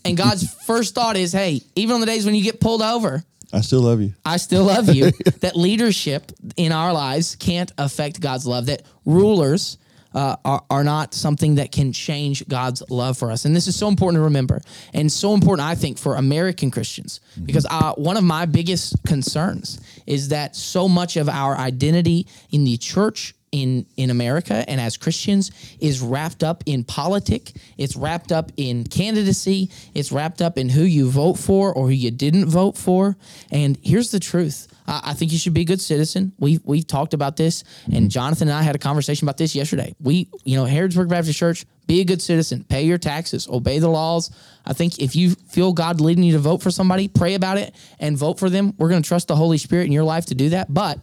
And 0.04 0.16
God's 0.16 0.52
first 0.66 0.94
thought 0.94 1.16
is, 1.16 1.32
hey, 1.32 1.62
even 1.76 1.94
on 1.94 2.00
the 2.00 2.06
days 2.06 2.24
when 2.24 2.34
you 2.34 2.42
get 2.42 2.60
pulled 2.60 2.82
over, 2.82 3.22
I 3.52 3.60
still 3.62 3.80
love 3.80 4.00
you. 4.00 4.14
I 4.24 4.36
still 4.36 4.64
love 4.64 4.94
you. 4.94 5.10
that 5.40 5.56
leadership 5.56 6.32
in 6.56 6.72
our 6.72 6.92
lives 6.92 7.36
can't 7.36 7.72
affect 7.78 8.20
God's 8.20 8.46
love. 8.46 8.66
That 8.66 8.82
rulers 9.04 9.78
uh, 10.14 10.36
are, 10.44 10.64
are 10.70 10.84
not 10.84 11.14
something 11.14 11.56
that 11.56 11.72
can 11.72 11.92
change 11.92 12.46
God's 12.48 12.82
love 12.90 13.16
for 13.16 13.30
us. 13.30 13.44
And 13.44 13.54
this 13.54 13.66
is 13.66 13.76
so 13.76 13.88
important 13.88 14.18
to 14.20 14.24
remember, 14.24 14.60
and 14.92 15.10
so 15.10 15.34
important, 15.34 15.68
I 15.68 15.74
think, 15.74 15.98
for 15.98 16.16
American 16.16 16.70
Christians, 16.70 17.20
because 17.44 17.66
uh, 17.70 17.94
one 17.94 18.16
of 18.16 18.24
my 18.24 18.46
biggest 18.46 18.96
concerns 19.06 19.80
is 20.06 20.28
that 20.28 20.56
so 20.56 20.88
much 20.88 21.16
of 21.16 21.28
our 21.28 21.56
identity 21.56 22.26
in 22.50 22.64
the 22.64 22.76
church 22.76 23.34
in 23.52 23.86
in 23.96 24.10
America 24.10 24.64
and 24.68 24.80
as 24.80 24.96
Christians 24.96 25.50
is 25.80 26.00
wrapped 26.00 26.44
up 26.44 26.62
in 26.66 26.84
politic. 26.84 27.52
It's 27.76 27.96
wrapped 27.96 28.32
up 28.32 28.52
in 28.56 28.84
candidacy. 28.84 29.70
It's 29.94 30.12
wrapped 30.12 30.40
up 30.40 30.56
in 30.56 30.68
who 30.68 30.82
you 30.82 31.10
vote 31.10 31.34
for 31.34 31.72
or 31.72 31.86
who 31.86 31.92
you 31.92 32.10
didn't 32.10 32.46
vote 32.46 32.76
for. 32.76 33.16
And 33.50 33.78
here's 33.82 34.10
the 34.10 34.20
truth. 34.20 34.68
I, 34.86 35.00
I 35.06 35.12
think 35.14 35.32
you 35.32 35.38
should 35.38 35.54
be 35.54 35.62
a 35.62 35.64
good 35.64 35.80
citizen. 35.80 36.32
We 36.38 36.60
we've 36.64 36.86
talked 36.86 37.14
about 37.14 37.36
this, 37.36 37.64
and 37.86 37.94
mm-hmm. 37.94 38.08
Jonathan 38.08 38.48
and 38.48 38.56
I 38.56 38.62
had 38.62 38.74
a 38.74 38.78
conversation 38.78 39.26
about 39.26 39.36
this 39.36 39.54
yesterday. 39.54 39.94
We, 40.00 40.28
you 40.44 40.56
know, 40.56 40.64
Harrodsburg 40.64 41.08
Baptist 41.08 41.38
Church, 41.38 41.66
be 41.86 42.00
a 42.00 42.04
good 42.04 42.22
citizen, 42.22 42.64
pay 42.68 42.84
your 42.84 42.98
taxes, 42.98 43.48
obey 43.48 43.80
the 43.80 43.88
laws. 43.88 44.30
I 44.64 44.74
think 44.74 45.00
if 45.00 45.16
you 45.16 45.30
feel 45.30 45.72
God 45.72 46.00
leading 46.00 46.22
you 46.22 46.34
to 46.34 46.38
vote 46.38 46.62
for 46.62 46.70
somebody, 46.70 47.08
pray 47.08 47.34
about 47.34 47.58
it 47.58 47.74
and 47.98 48.16
vote 48.16 48.38
for 48.38 48.48
them. 48.48 48.74
We're 48.78 48.90
going 48.90 49.02
to 49.02 49.08
trust 49.08 49.26
the 49.26 49.34
Holy 49.34 49.58
Spirit 49.58 49.86
in 49.86 49.92
your 49.92 50.04
life 50.04 50.26
to 50.26 50.36
do 50.36 50.50
that. 50.50 50.72
But 50.72 51.00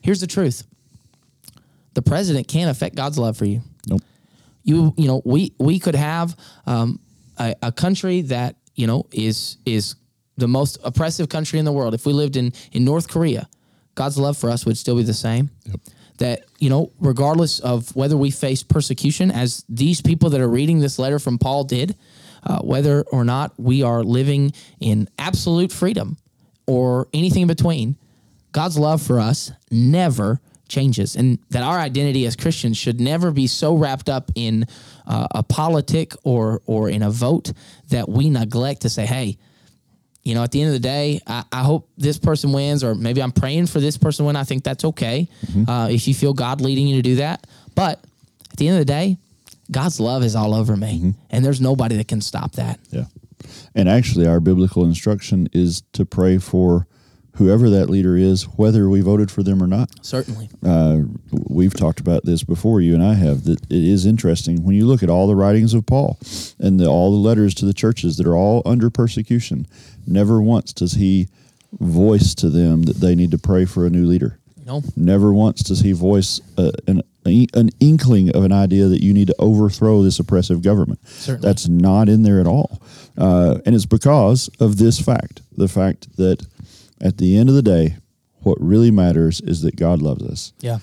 here's 0.00 0.20
the 0.20 0.26
truth 0.26 0.64
the 1.98 2.02
president 2.02 2.46
can't 2.46 2.70
affect 2.70 2.94
God's 2.94 3.18
love 3.18 3.36
for 3.36 3.44
you. 3.44 3.60
Nope. 3.88 4.02
You 4.62 4.94
you 4.96 5.08
know 5.08 5.20
we 5.24 5.52
we 5.58 5.80
could 5.80 5.96
have 5.96 6.36
um, 6.64 7.00
a, 7.36 7.56
a 7.60 7.72
country 7.72 8.20
that 8.22 8.54
you 8.76 8.86
know 8.86 9.08
is 9.10 9.56
is 9.66 9.96
the 10.36 10.46
most 10.46 10.78
oppressive 10.84 11.28
country 11.28 11.58
in 11.58 11.64
the 11.64 11.72
world. 11.72 11.94
If 11.94 12.06
we 12.06 12.12
lived 12.12 12.36
in 12.36 12.52
in 12.70 12.84
North 12.84 13.08
Korea, 13.08 13.48
God's 13.96 14.16
love 14.16 14.36
for 14.36 14.48
us 14.48 14.64
would 14.64 14.78
still 14.78 14.94
be 14.94 15.02
the 15.02 15.12
same. 15.12 15.50
That 16.18 16.44
you 16.60 16.70
know, 16.70 16.92
regardless 17.00 17.58
of 17.58 17.94
whether 17.96 18.16
we 18.16 18.30
face 18.30 18.62
persecution, 18.62 19.32
as 19.32 19.64
these 19.68 20.00
people 20.00 20.30
that 20.30 20.40
are 20.40 20.48
reading 20.48 20.78
this 20.78 21.00
letter 21.00 21.18
from 21.18 21.36
Paul 21.36 21.64
did, 21.64 21.96
uh, 22.44 22.60
whether 22.60 23.02
or 23.10 23.24
not 23.24 23.54
we 23.58 23.82
are 23.82 24.04
living 24.04 24.52
in 24.78 25.08
absolute 25.18 25.72
freedom 25.72 26.16
or 26.64 27.08
anything 27.12 27.42
in 27.42 27.48
between, 27.48 27.96
God's 28.52 28.78
love 28.78 29.02
for 29.02 29.18
us 29.18 29.50
never 29.72 30.40
changes, 30.68 31.16
and 31.16 31.38
that 31.50 31.62
our 31.62 31.78
identity 31.78 32.26
as 32.26 32.36
Christians 32.36 32.76
should 32.76 33.00
never 33.00 33.30
be 33.30 33.46
so 33.46 33.74
wrapped 33.74 34.08
up 34.08 34.30
in 34.34 34.66
uh, 35.06 35.26
a 35.32 35.42
politic 35.42 36.14
or 36.24 36.60
or 36.66 36.88
in 36.88 37.02
a 37.02 37.10
vote 37.10 37.52
that 37.90 38.08
we 38.08 38.30
neglect 38.30 38.82
to 38.82 38.88
say, 38.88 39.06
"Hey, 39.06 39.38
you 40.28 40.34
know, 40.34 40.42
at 40.42 40.52
the 40.52 40.60
end 40.60 40.68
of 40.68 40.74
the 40.74 40.86
day, 40.86 41.20
I, 41.26 41.44
I 41.50 41.62
hope 41.62 41.88
this 41.96 42.18
person 42.18 42.52
wins, 42.52 42.84
or 42.84 42.94
maybe 42.94 43.22
I'm 43.22 43.32
praying 43.32 43.68
for 43.68 43.80
this 43.80 43.96
person 43.96 44.26
win. 44.26 44.36
I 44.36 44.44
think 44.44 44.62
that's 44.62 44.84
okay 44.84 45.26
uh, 45.66 45.88
if 45.90 46.06
you 46.06 46.14
feel 46.14 46.34
God 46.34 46.60
leading 46.60 46.86
you 46.86 46.96
to 46.96 47.02
do 47.02 47.16
that. 47.16 47.46
But 47.74 48.04
at 48.50 48.56
the 48.58 48.68
end 48.68 48.78
of 48.78 48.80
the 48.80 48.92
day, 48.92 49.16
God's 49.70 50.00
love 50.00 50.22
is 50.22 50.36
all 50.36 50.54
over 50.54 50.76
me, 50.76 51.14
and 51.30 51.44
there's 51.44 51.60
nobody 51.60 51.96
that 51.96 52.08
can 52.08 52.20
stop 52.20 52.52
that. 52.52 52.78
Yeah. 52.90 53.04
And 53.74 53.88
actually, 53.88 54.26
our 54.26 54.40
biblical 54.40 54.84
instruction 54.84 55.48
is 55.52 55.82
to 55.94 56.04
pray 56.04 56.38
for 56.38 56.86
whoever 57.38 57.70
that 57.70 57.88
leader 57.88 58.16
is, 58.16 58.44
whether 58.56 58.88
we 58.88 59.00
voted 59.00 59.30
for 59.30 59.42
them 59.42 59.62
or 59.62 59.66
not. 59.66 59.90
Certainly. 60.04 60.50
Uh, 60.64 60.98
we've 61.48 61.74
talked 61.74 62.00
about 62.00 62.24
this 62.24 62.42
before, 62.42 62.80
you 62.80 62.94
and 62.94 63.02
I 63.02 63.14
have, 63.14 63.44
that 63.44 63.62
it 63.62 63.84
is 63.84 64.04
interesting 64.04 64.64
when 64.64 64.74
you 64.74 64.86
look 64.86 65.02
at 65.02 65.08
all 65.08 65.26
the 65.26 65.36
writings 65.36 65.72
of 65.72 65.86
Paul 65.86 66.18
and 66.58 66.78
the, 66.78 66.86
all 66.86 67.12
the 67.12 67.28
letters 67.28 67.54
to 67.54 67.64
the 67.64 67.72
churches 67.72 68.16
that 68.16 68.26
are 68.26 68.36
all 68.36 68.62
under 68.66 68.90
persecution. 68.90 69.66
Never 70.06 70.42
once 70.42 70.72
does 70.72 70.94
he 70.94 71.28
voice 71.80 72.34
to 72.34 72.50
them 72.50 72.82
that 72.82 72.96
they 72.96 73.14
need 73.14 73.30
to 73.30 73.38
pray 73.38 73.64
for 73.64 73.86
a 73.86 73.90
new 73.90 74.06
leader. 74.06 74.38
No. 74.66 74.82
Never 74.96 75.32
once 75.32 75.62
does 75.62 75.80
he 75.80 75.92
voice 75.92 76.40
uh, 76.58 76.72
an, 76.86 77.02
an 77.24 77.70
inkling 77.80 78.34
of 78.36 78.44
an 78.44 78.52
idea 78.52 78.86
that 78.88 79.02
you 79.02 79.14
need 79.14 79.28
to 79.28 79.34
overthrow 79.38 80.02
this 80.02 80.18
oppressive 80.18 80.60
government. 80.62 81.06
Certainly. 81.06 81.48
That's 81.48 81.68
not 81.68 82.08
in 82.08 82.22
there 82.22 82.40
at 82.40 82.46
all. 82.46 82.82
Uh, 83.16 83.58
and 83.64 83.74
it's 83.74 83.86
because 83.86 84.50
of 84.60 84.76
this 84.76 85.00
fact 85.00 85.40
the 85.56 85.68
fact 85.68 86.16
that 86.16 86.46
at 87.00 87.18
the 87.18 87.36
end 87.38 87.48
of 87.48 87.54
the 87.54 87.62
day, 87.62 87.96
what 88.40 88.58
really 88.60 88.90
matters 88.90 89.40
is 89.40 89.62
that 89.62 89.76
God 89.76 90.00
loves 90.02 90.24
us. 90.24 90.52
Yeah. 90.60 90.78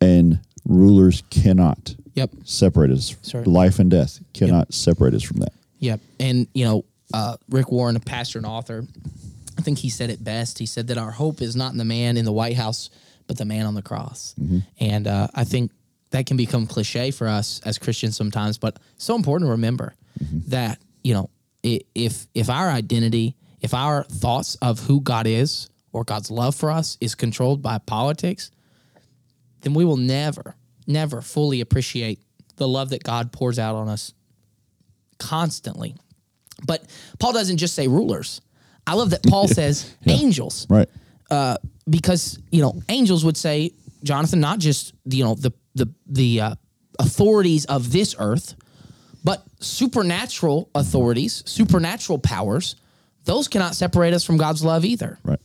And 0.00 0.40
Rulers 0.64 1.22
cannot 1.30 1.94
Yep. 2.14 2.30
separate 2.44 2.90
us. 2.90 3.16
Certainly. 3.22 3.56
Life 3.56 3.78
and 3.78 3.90
death 3.90 4.20
cannot 4.34 4.74
separate 4.74 5.14
us 5.14 5.22
from 5.22 5.38
that. 5.40 5.52
Yep. 5.78 6.00
And, 6.20 6.46
you 6.54 6.64
know, 6.64 6.84
uh, 7.14 7.36
Rick 7.48 7.70
Warren, 7.70 7.96
a 7.96 8.00
pastor 8.00 8.38
and 8.38 8.46
author, 8.46 8.86
I 9.56 9.62
think 9.62 9.78
he 9.78 9.88
said 9.88 10.10
it 10.10 10.22
best. 10.22 10.58
He 10.58 10.66
said 10.66 10.88
that 10.88 10.98
our 10.98 11.10
hope 11.12 11.40
is 11.40 11.56
not 11.56 11.72
in 11.72 11.78
the 11.78 11.84
man 11.84 12.16
in 12.16 12.24
the 12.24 12.32
White 12.32 12.56
House, 12.56 12.90
but 13.26 13.36
the 13.38 13.44
man 13.44 13.66
on 13.66 13.74
the 13.74 13.82
cross. 13.82 14.34
And 14.78 15.06
uh, 15.06 15.28
I 15.34 15.44
think 15.44 15.70
that 16.10 16.26
can 16.26 16.36
become 16.36 16.66
cliche 16.66 17.10
for 17.10 17.26
us 17.28 17.60
as 17.64 17.78
Christians 17.78 18.16
sometimes, 18.16 18.58
but 18.58 18.78
so 18.96 19.14
important 19.14 19.48
to 19.48 19.52
remember 19.52 19.94
that, 20.48 20.78
you 21.04 21.14
know, 21.14 21.30
if 21.62 22.26
if 22.34 22.48
our 22.50 22.68
identity, 22.70 23.34
if 23.60 23.74
our 23.74 24.04
thoughts 24.04 24.54
of 24.56 24.80
who 24.80 25.00
God 25.00 25.26
is 25.26 25.68
or 25.92 26.04
God's 26.04 26.30
love 26.30 26.54
for 26.54 26.70
us 26.70 26.96
is 27.00 27.14
controlled 27.14 27.62
by 27.62 27.78
politics, 27.78 28.50
then 29.62 29.74
we 29.74 29.84
will 29.84 29.96
never, 29.96 30.54
never 30.86 31.20
fully 31.22 31.60
appreciate 31.60 32.20
the 32.56 32.68
love 32.68 32.90
that 32.90 33.02
God 33.02 33.32
pours 33.32 33.58
out 33.58 33.74
on 33.74 33.88
us 33.88 34.12
constantly. 35.18 35.94
But 36.66 36.84
Paul 37.18 37.32
doesn't 37.32 37.56
just 37.58 37.74
say 37.74 37.88
rulers. 37.88 38.40
I 38.86 38.94
love 38.94 39.10
that 39.10 39.22
Paul 39.24 39.48
says 39.60 39.94
angels 40.06 40.66
Right. 40.68 40.88
uh, 41.30 41.56
because 41.88 42.38
you 42.50 42.60
know 42.62 42.80
angels 42.88 43.24
would 43.24 43.36
say 43.36 43.72
Jonathan 44.02 44.40
not 44.40 44.58
just 44.58 44.92
you 45.04 45.24
know 45.24 45.34
the 45.34 45.52
the 45.74 45.88
the 46.06 46.40
uh, 46.40 46.54
authorities 46.98 47.64
of 47.66 47.92
this 47.92 48.14
earth, 48.18 48.54
but 49.24 49.44
supernatural 49.60 50.70
authorities, 50.74 51.42
supernatural 51.46 52.18
powers. 52.18 52.76
Those 53.28 53.46
cannot 53.46 53.74
separate 53.74 54.14
us 54.14 54.24
from 54.24 54.38
God's 54.38 54.64
love 54.64 54.86
either. 54.86 55.18
Right. 55.22 55.38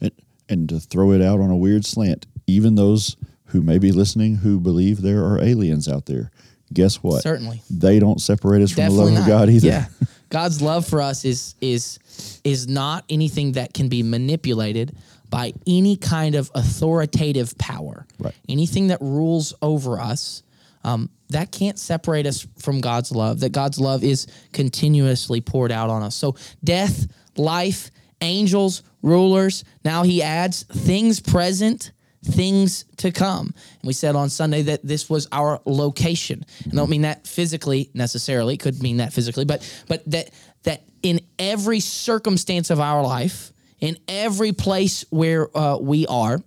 And, 0.00 0.12
and 0.48 0.68
to 0.70 0.80
throw 0.80 1.12
it 1.12 1.20
out 1.20 1.38
on 1.38 1.50
a 1.50 1.56
weird 1.56 1.84
slant, 1.84 2.24
even 2.46 2.74
those 2.74 3.16
who 3.48 3.60
may 3.60 3.76
be 3.76 3.92
listening 3.92 4.36
who 4.36 4.58
believe 4.58 5.02
there 5.02 5.22
are 5.26 5.38
aliens 5.42 5.88
out 5.88 6.06
there, 6.06 6.30
guess 6.72 7.02
what? 7.02 7.22
Certainly. 7.22 7.60
They 7.68 7.98
don't 7.98 8.18
separate 8.18 8.62
us 8.62 8.70
from 8.70 8.84
Definitely 8.84 9.04
the 9.04 9.10
not. 9.10 9.28
love 9.28 9.28
of 9.28 9.28
God 9.28 9.50
either. 9.50 9.66
Yeah, 9.66 9.86
God's 10.30 10.62
love 10.62 10.86
for 10.86 11.02
us 11.02 11.26
is 11.26 11.54
is 11.60 11.98
is 12.44 12.66
not 12.66 13.04
anything 13.10 13.52
that 13.52 13.74
can 13.74 13.90
be 13.90 14.02
manipulated 14.02 14.96
by 15.28 15.52
any 15.66 15.96
kind 15.96 16.34
of 16.34 16.50
authoritative 16.54 17.58
power. 17.58 18.06
Right. 18.18 18.34
Anything 18.48 18.86
that 18.86 19.02
rules 19.02 19.52
over 19.60 20.00
us, 20.00 20.42
um, 20.82 21.10
that 21.30 21.52
can't 21.52 21.78
separate 21.78 22.26
us 22.26 22.46
from 22.58 22.80
God's 22.80 23.12
love. 23.12 23.40
That 23.40 23.52
God's 23.52 23.80
love 23.80 24.04
is 24.04 24.26
continuously 24.52 25.40
poured 25.40 25.72
out 25.72 25.90
on 25.90 26.02
us. 26.02 26.14
So 26.14 26.36
death, 26.62 27.06
life, 27.36 27.90
angels, 28.20 28.82
rulers. 29.02 29.64
Now 29.84 30.02
he 30.02 30.22
adds 30.22 30.64
things 30.64 31.20
present 31.20 31.92
things 32.22 32.84
to 32.98 33.10
come. 33.10 33.46
And 33.46 33.86
we 33.86 33.92
said 33.92 34.14
on 34.14 34.28
Sunday 34.28 34.62
that 34.62 34.86
this 34.86 35.08
was 35.08 35.26
our 35.32 35.60
location. 35.64 36.44
And 36.64 36.74
I 36.74 36.76
don't 36.76 36.90
mean 36.90 37.02
that 37.02 37.26
physically 37.26 37.90
necessarily, 37.94 38.54
it 38.54 38.60
could 38.60 38.82
mean 38.82 38.98
that 38.98 39.12
physically, 39.12 39.44
but 39.44 39.62
but 39.88 40.08
that 40.10 40.30
that 40.64 40.82
in 41.02 41.20
every 41.38 41.80
circumstance 41.80 42.68
of 42.68 42.78
our 42.78 43.02
life, 43.02 43.52
in 43.80 43.96
every 44.06 44.52
place 44.52 45.04
where 45.08 45.56
uh, 45.56 45.78
we 45.78 46.06
are, 46.06 46.42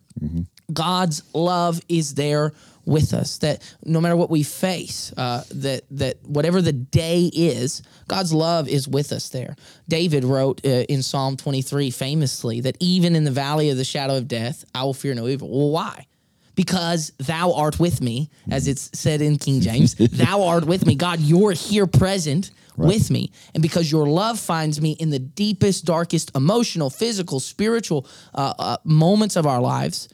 God's 0.72 1.24
love 1.34 1.82
is 1.90 2.14
there 2.14 2.54
with 2.86 3.14
us. 3.14 3.38
That 3.40 3.62
no 3.86 4.02
matter 4.02 4.16
what 4.16 4.30
we 4.30 4.44
face, 4.44 5.14
uh, 5.18 5.44
that 5.52 5.84
that 5.92 6.18
whatever 6.24 6.62
the 6.62 6.74
day 6.74 7.30
is, 7.34 7.82
God's 8.08 8.34
love 8.34 8.68
is 8.68 8.88
with 8.88 9.12
us 9.12 9.30
there. 9.30 9.56
David 9.88 10.24
wrote 10.24 10.66
uh, 10.66 10.70
in 10.90 11.02
Psalm 11.02 11.38
23 11.38 11.92
famously 11.92 12.62
that 12.62 12.78
even 12.80 13.16
in 13.16 13.24
the 13.24 13.32
valley 13.32 13.70
of 13.70 13.78
the 13.78 13.84
shadow 13.84 14.18
of 14.18 14.28
death, 14.28 14.66
I 14.74 14.84
will 14.84 14.94
fear 14.94 15.14
no 15.14 15.28
evil. 15.28 15.50
Well, 15.50 15.70
why? 15.70 16.08
Because 16.56 17.12
thou 17.18 17.54
art 17.54 17.80
with 17.80 18.02
me, 18.02 18.30
as 18.52 18.68
it's 18.68 18.92
said 18.98 19.22
in 19.22 19.38
King 19.38 19.62
James, 19.62 19.96
thou 19.96 20.44
art 20.44 20.66
with 20.66 20.86
me. 20.86 20.96
God, 20.96 21.20
you're 21.20 21.52
here 21.52 21.88
present 21.88 22.52
with 22.78 23.10
me. 23.12 23.32
And 23.54 23.62
because 23.62 23.92
your 23.92 24.08
love 24.08 24.40
finds 24.40 24.82
me 24.82 24.92
in 24.94 25.10
the 25.10 25.20
deepest, 25.20 25.86
darkest 25.86 26.32
emotional, 26.36 26.90
physical, 26.90 27.40
spiritual 27.40 28.08
uh, 28.34 28.54
uh, 28.58 28.78
moments 28.84 29.36
of 29.36 29.46
our 29.46 29.62
lives, 29.62 30.10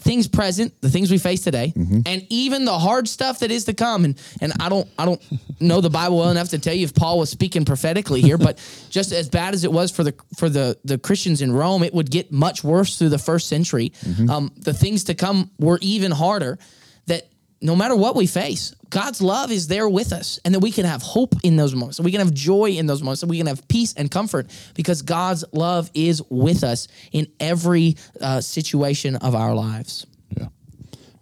things 0.00 0.26
present, 0.28 0.72
the 0.80 0.88
things 0.90 1.10
we 1.10 1.18
face 1.18 1.42
today, 1.42 1.72
and 2.06 2.26
even 2.30 2.64
the 2.64 2.78
hard 2.78 3.06
stuff 3.08 3.40
that 3.40 3.50
is 3.50 3.64
to 3.64 3.74
come. 3.74 4.04
And 4.04 4.18
and 4.40 4.52
I 4.60 4.68
don't 4.68 4.88
I 4.98 5.04
don't 5.04 5.22
know 5.60 5.80
the 5.80 5.90
Bible 5.90 6.18
well 6.18 6.30
enough 6.30 6.48
to 6.50 6.58
tell 6.58 6.74
you 6.74 6.84
if 6.84 6.94
Paul 6.94 7.18
was 7.18 7.30
speaking 7.30 7.64
prophetically 7.64 8.20
here, 8.22 8.38
but 8.38 8.58
just 8.90 9.12
as 9.12 9.28
bad 9.28 9.54
as 9.54 9.64
it 9.64 9.72
was 9.72 9.90
for 9.90 10.02
the 10.04 10.14
for 10.36 10.48
the 10.48 10.76
the 10.84 10.98
Christians 10.98 11.42
in 11.42 11.52
Rome, 11.52 11.82
it 11.82 11.92
would 11.94 12.10
get 12.10 12.32
much 12.32 12.64
worse 12.64 12.98
through 12.98 13.10
the 13.10 13.18
first 13.18 13.48
century. 13.48 13.92
Um, 14.30 14.52
the 14.56 14.72
things 14.74 15.04
to 15.04 15.14
come 15.14 15.50
were 15.58 15.78
even 15.82 16.10
harder. 16.10 16.58
That 17.06 17.28
no 17.62 17.76
matter 17.76 17.94
what 17.94 18.16
we 18.16 18.26
face, 18.26 18.74
God's 18.88 19.20
love 19.20 19.50
is 19.52 19.68
there 19.68 19.88
with 19.88 20.12
us, 20.12 20.38
and 20.44 20.54
that 20.54 20.60
we 20.60 20.72
can 20.72 20.84
have 20.86 21.02
hope 21.02 21.34
in 21.42 21.56
those 21.56 21.74
moments, 21.74 21.98
that 21.98 22.02
we 22.04 22.10
can 22.10 22.20
have 22.20 22.32
joy 22.34 22.70
in 22.70 22.86
those 22.86 23.02
moments, 23.02 23.20
that 23.20 23.28
we 23.28 23.36
can 23.38 23.46
have 23.46 23.66
peace 23.68 23.92
and 23.94 24.10
comfort 24.10 24.50
because 24.74 25.02
God's 25.02 25.44
love 25.52 25.90
is 25.94 26.22
with 26.30 26.64
us 26.64 26.88
in 27.12 27.26
every 27.38 27.96
uh, 28.20 28.40
situation 28.40 29.16
of 29.16 29.34
our 29.34 29.54
lives. 29.54 30.06
Yeah. 30.36 30.48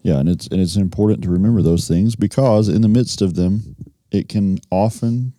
Yeah, 0.02 0.18
and 0.20 0.28
it's 0.28 0.46
and 0.46 0.60
it's 0.60 0.76
important 0.76 1.22
to 1.24 1.30
remember 1.30 1.60
those 1.60 1.88
things 1.88 2.14
because 2.16 2.68
in 2.68 2.82
the 2.82 2.88
midst 2.88 3.20
of 3.20 3.34
them, 3.34 3.74
it 4.10 4.28
can 4.28 4.58
often 4.70 5.32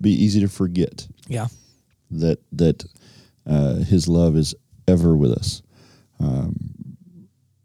be 0.00 0.10
easy 0.12 0.40
to 0.40 0.48
forget 0.48 1.06
Yeah. 1.28 1.48
that 2.10 2.38
that 2.52 2.84
uh, 3.46 3.74
His 3.76 4.08
love 4.08 4.36
is 4.36 4.54
ever 4.88 5.16
with 5.16 5.32
us. 5.32 5.62
Um, 6.20 6.54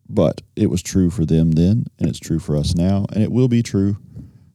but 0.09 0.41
it 0.55 0.67
was 0.67 0.81
true 0.81 1.09
for 1.09 1.25
them 1.25 1.51
then, 1.51 1.85
and 1.99 2.09
it's 2.09 2.19
true 2.19 2.39
for 2.39 2.55
us 2.55 2.75
now, 2.75 3.05
and 3.13 3.23
it 3.23 3.31
will 3.31 3.47
be 3.47 3.63
true 3.63 3.97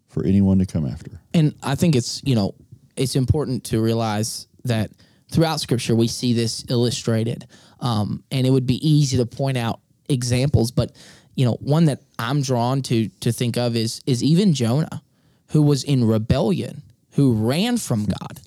for 0.09 0.25
anyone 0.25 0.59
to 0.59 0.67
come 0.67 0.87
after. 0.87 1.21
And 1.35 1.55
I 1.63 1.75
think 1.75 1.97
it's, 1.97 2.23
you 2.25 2.35
know, 2.35 2.55
it's 2.97 3.17
important 3.17 3.65
to 3.65 3.81
realize 3.81 4.47
that 4.65 4.91
throughout 5.31 5.61
scripture 5.61 5.97
we 5.97 6.09
see 6.09 6.33
this 6.33 6.65
illustrated. 6.69 7.47
Um, 7.81 8.23
and 8.31 8.47
it 8.47 8.51
would 8.51 8.67
be 8.67 8.87
easy 8.87 9.17
to 9.17 9.27
point 9.27 9.57
out 9.57 9.81
examples, 10.09 10.71
but 10.71 10.93
you 11.35 11.47
know, 11.47 11.57
one 11.61 11.87
that 11.87 12.03
I'm 12.19 12.43
drawn 12.43 12.83
to 12.83 13.09
to 13.09 13.33
think 13.33 13.57
of 13.57 13.75
is 13.75 14.03
is 14.07 14.23
even 14.23 14.53
Jonah, 14.53 15.03
who 15.49 15.63
was 15.63 15.83
in 15.83 16.05
rebellion, 16.05 16.83
who 17.13 17.33
ran 17.33 17.79
from 17.79 18.05
God. 18.21 18.41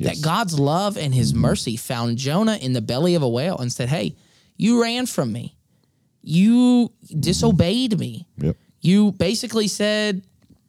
That 0.00 0.20
God's 0.22 0.58
love 0.58 0.96
and 0.96 1.14
his 1.14 1.34
mercy 1.34 1.76
found 1.76 2.18
Jonah 2.18 2.56
in 2.56 2.72
the 2.72 2.82
belly 2.82 3.14
of 3.14 3.22
a 3.22 3.28
whale 3.28 3.56
and 3.58 3.72
said, 3.72 3.88
Hey, 3.88 4.16
you 4.56 4.82
ran 4.82 5.06
from 5.06 5.32
me. 5.32 5.56
You 6.22 6.92
disobeyed 7.18 7.98
me. 7.98 8.26
Yep. 8.38 8.56
You 8.80 9.12
basically 9.12 9.68
said, 9.68 10.22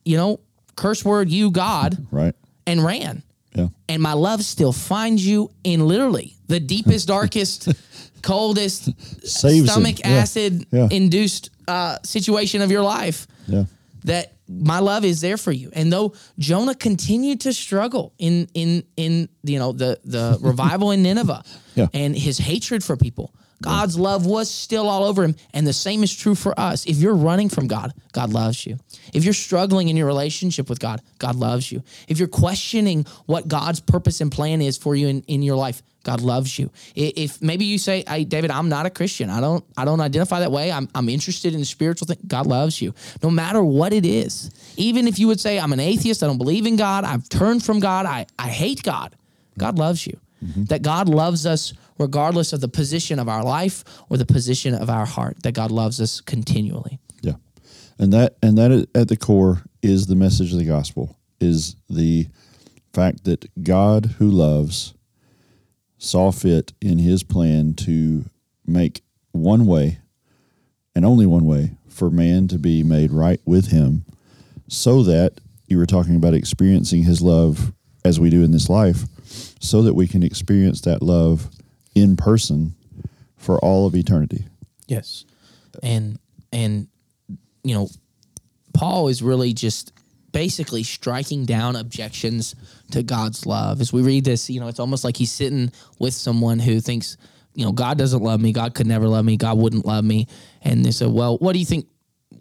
you 0.06 0.18
know, 0.18 0.40
curse 0.76 1.04
word, 1.04 1.30
you 1.30 1.52
God, 1.52 1.98
Right. 2.12 2.36
and 2.66 2.84
ran. 2.84 3.24
Yeah. 3.56 3.68
And 3.88 4.02
my 4.02 4.14
love 4.14 4.44
still 4.44 4.72
finds 4.72 5.26
you 5.26 5.52
in 5.64 5.88
literally 5.88 6.36
the 6.48 6.60
deepest, 6.60 7.08
darkest, 7.18 7.68
coldest, 8.22 8.90
Saves 9.28 9.70
stomach 9.72 10.00
Yeah. 10.00 10.08
acid 10.10 10.66
Yeah. 10.72 10.88
induced 10.92 11.50
uh, 11.68 11.98
situation 12.04 12.62
of 12.62 12.72
your 12.72 12.82
life. 12.84 13.28
Yeah. 13.48 13.66
That 14.06 14.34
my 14.48 14.80
love 14.80 15.04
is 15.06 15.22
there 15.22 15.38
for 15.38 15.52
you. 15.52 15.70
And 15.74 15.92
though 15.94 16.14
Jonah 16.40 16.74
continued 16.74 17.42
to 17.42 17.54
struggle 17.54 18.14
in 18.18 18.48
in 18.54 18.84
in 18.98 19.30
you 19.44 19.60
know 19.60 19.72
the 19.74 20.00
the 20.06 20.38
revival 20.42 20.92
in 20.92 21.04
Nineveh 21.04 21.44
Yeah. 21.76 21.88
and 21.94 22.16
his 22.18 22.38
hatred 22.40 22.84
for 22.84 22.98
people, 22.98 23.34
God's 23.62 23.98
love 23.98 24.26
was 24.26 24.50
still 24.50 24.88
all 24.88 25.04
over 25.04 25.24
him. 25.24 25.36
And 25.54 25.68
the 25.68 25.74
same 25.74 26.04
is 26.04 26.16
true 26.16 26.36
for 26.36 26.58
us. 26.60 26.86
If 26.86 26.98
you're 26.98 27.16
running 27.16 27.50
from 27.50 27.68
God, 27.68 27.94
God 28.14 28.32
loves 28.32 28.66
you. 28.66 28.78
If 29.14 29.24
you're 29.24 29.34
struggling 29.34 29.90
in 29.90 29.98
your 29.98 30.08
relationship 30.08 30.70
with 30.70 30.80
God, 30.80 31.02
God 31.18 31.36
loves 31.36 31.72
you. 31.72 31.84
If 32.08 32.20
you're 32.20 32.28
questioning 32.28 33.06
what 33.26 33.48
God's 33.48 33.80
purpose 33.80 34.22
and 34.22 34.32
plan 34.32 34.62
is 34.62 34.78
for 34.78 34.96
you 34.96 35.08
in, 35.08 35.22
in 35.24 35.42
your 35.42 35.58
life, 35.58 35.82
God 36.04 36.22
loves 36.22 36.58
you. 36.58 36.72
If 36.96 37.42
maybe 37.42 37.66
you 37.66 37.78
say, 37.78 38.06
"Hey, 38.08 38.24
David, 38.24 38.52
I'm 38.52 38.70
not 38.70 38.86
a 38.86 38.90
Christian. 38.90 39.30
I 39.30 39.42
don't, 39.42 39.66
I 39.76 39.84
don't 39.84 40.00
identify 40.00 40.40
that 40.40 40.52
way. 40.52 40.72
I'm, 40.72 40.88
I'm 40.96 41.10
interested 41.10 41.54
in 41.54 41.60
the 41.60 41.66
spiritual 41.66 42.08
things." 42.08 42.22
God 42.26 42.48
loves 42.48 42.82
you, 42.82 42.94
no 43.22 43.30
matter 43.30 43.62
what 43.62 43.92
it 43.92 44.06
is. 44.06 44.50
Even 44.78 45.08
if 45.08 45.20
you 45.20 45.28
would 45.28 45.42
say, 45.42 45.60
"I'm 45.60 45.74
an 45.74 45.82
atheist. 45.82 46.24
I 46.24 46.28
don't 46.28 46.38
believe 46.38 46.66
in 46.66 46.78
God. 46.78 47.04
I've 47.04 47.28
turned 47.28 47.66
from 47.66 47.82
God. 47.82 48.06
I, 48.06 48.28
I 48.40 48.48
hate 48.48 48.82
God." 48.82 49.16
God 49.58 49.78
loves 49.78 50.08
you. 50.08 50.18
Mm-hmm. 50.44 50.66
That 50.66 50.82
God 50.82 51.10
loves 51.10 51.46
us 51.46 51.74
regardless 51.98 52.54
of 52.54 52.62
the 52.62 52.70
position 52.70 53.20
of 53.20 53.28
our 53.28 53.44
life 53.44 53.84
or 54.10 54.18
the 54.18 54.26
position 54.26 54.74
of 54.74 54.90
our 54.90 55.06
heart. 55.06 55.44
That 55.44 55.54
God 55.54 55.70
loves 55.72 56.00
us 56.00 56.22
continually. 56.22 57.00
Yeah, 57.22 57.36
and 57.98 58.14
that 58.14 58.38
and 58.42 58.58
that 58.58 58.88
at 58.96 59.10
the 59.10 59.18
core 59.18 59.64
is 59.82 60.08
the 60.08 60.16
message 60.16 60.54
of 60.54 60.60
the 60.60 60.66
gospel 60.66 61.18
is 61.40 61.76
the 61.90 62.28
fact 62.94 63.24
that 63.26 63.50
God 63.64 64.16
who 64.18 64.30
loves 64.30 64.94
saw 65.98 66.32
fit 66.32 66.74
in 66.82 66.98
His 66.98 67.24
plan 67.24 67.74
to 67.76 68.26
make 68.66 69.02
one 69.32 69.66
way 69.66 70.00
and 70.96 71.06
only 71.06 71.26
one 71.26 71.46
way 71.46 71.72
for 71.88 72.10
man 72.10 72.48
to 72.48 72.58
be 72.58 72.84
made 72.84 73.12
right 73.12 73.42
with 73.46 73.72
Him, 73.72 74.06
so 74.68 75.04
that 75.04 75.42
you 75.68 75.78
were 75.78 75.86
talking 75.86 76.16
about 76.16 76.34
experiencing 76.34 77.04
His 77.04 77.22
love 77.22 77.74
as 78.06 78.20
we 78.20 78.30
do 78.30 78.44
in 78.44 78.52
this 78.52 78.70
life, 78.70 79.04
so 79.60 79.82
that 79.84 79.94
we 79.94 80.08
can 80.08 80.24
experience 80.24 80.82
that 80.82 81.02
love 81.02 81.50
in 81.96 82.16
person 82.16 82.76
for 83.38 83.60
all 83.60 83.86
of 83.86 83.96
eternity. 83.96 84.46
Yes. 84.88 85.26
And 85.84 86.20
and 86.52 86.88
you 87.64 87.76
know, 87.76 87.90
Paul 88.74 89.08
is 89.10 89.22
really 89.22 89.54
just 89.54 89.94
basically 90.32 90.84
striking 90.84 91.46
down 91.46 91.76
objections 91.76 92.56
to 92.92 93.04
God's 93.04 93.46
love. 93.46 93.82
As 93.82 93.92
we 93.92 94.02
read 94.02 94.26
this, 94.26 94.50
you 94.50 94.60
know, 94.60 94.68
it's 94.68 94.80
almost 94.80 95.04
like 95.04 95.18
he's 95.18 95.32
sitting 95.32 95.72
with 96.00 96.14
someone 96.14 96.60
who 96.60 96.80
thinks, 96.80 97.18
you 97.54 97.66
know, 97.66 97.72
God 97.72 97.98
doesn't 97.98 98.22
love 98.22 98.40
me, 98.40 98.54
God 98.54 98.74
could 98.76 98.88
never 98.88 99.08
love 99.08 99.26
me, 99.26 99.38
God 99.38 99.58
wouldn't 99.58 99.86
love 99.86 100.04
me. 100.04 100.28
And 100.62 100.86
they 100.86 100.92
said, 100.92 101.10
Well, 101.10 101.38
what 101.38 101.54
do 101.54 101.60
you 101.60 101.66
think 101.66 101.88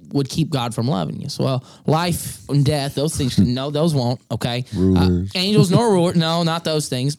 would 0.09 0.29
keep 0.29 0.51
God 0.51 0.75
from 0.75 0.89
loving 0.89 1.21
you? 1.21 1.29
So, 1.29 1.45
well, 1.45 1.65
life 1.87 2.49
and 2.49 2.65
death, 2.65 2.95
those 2.95 3.17
things, 3.17 3.39
no, 3.39 3.71
those 3.71 3.95
won't. 3.95 4.21
Okay, 4.31 4.65
uh, 4.77 5.23
angels 5.35 5.71
nor 5.71 5.91
ruler, 5.93 6.15
no, 6.15 6.43
not 6.43 6.65
those 6.65 6.89
things. 6.89 7.17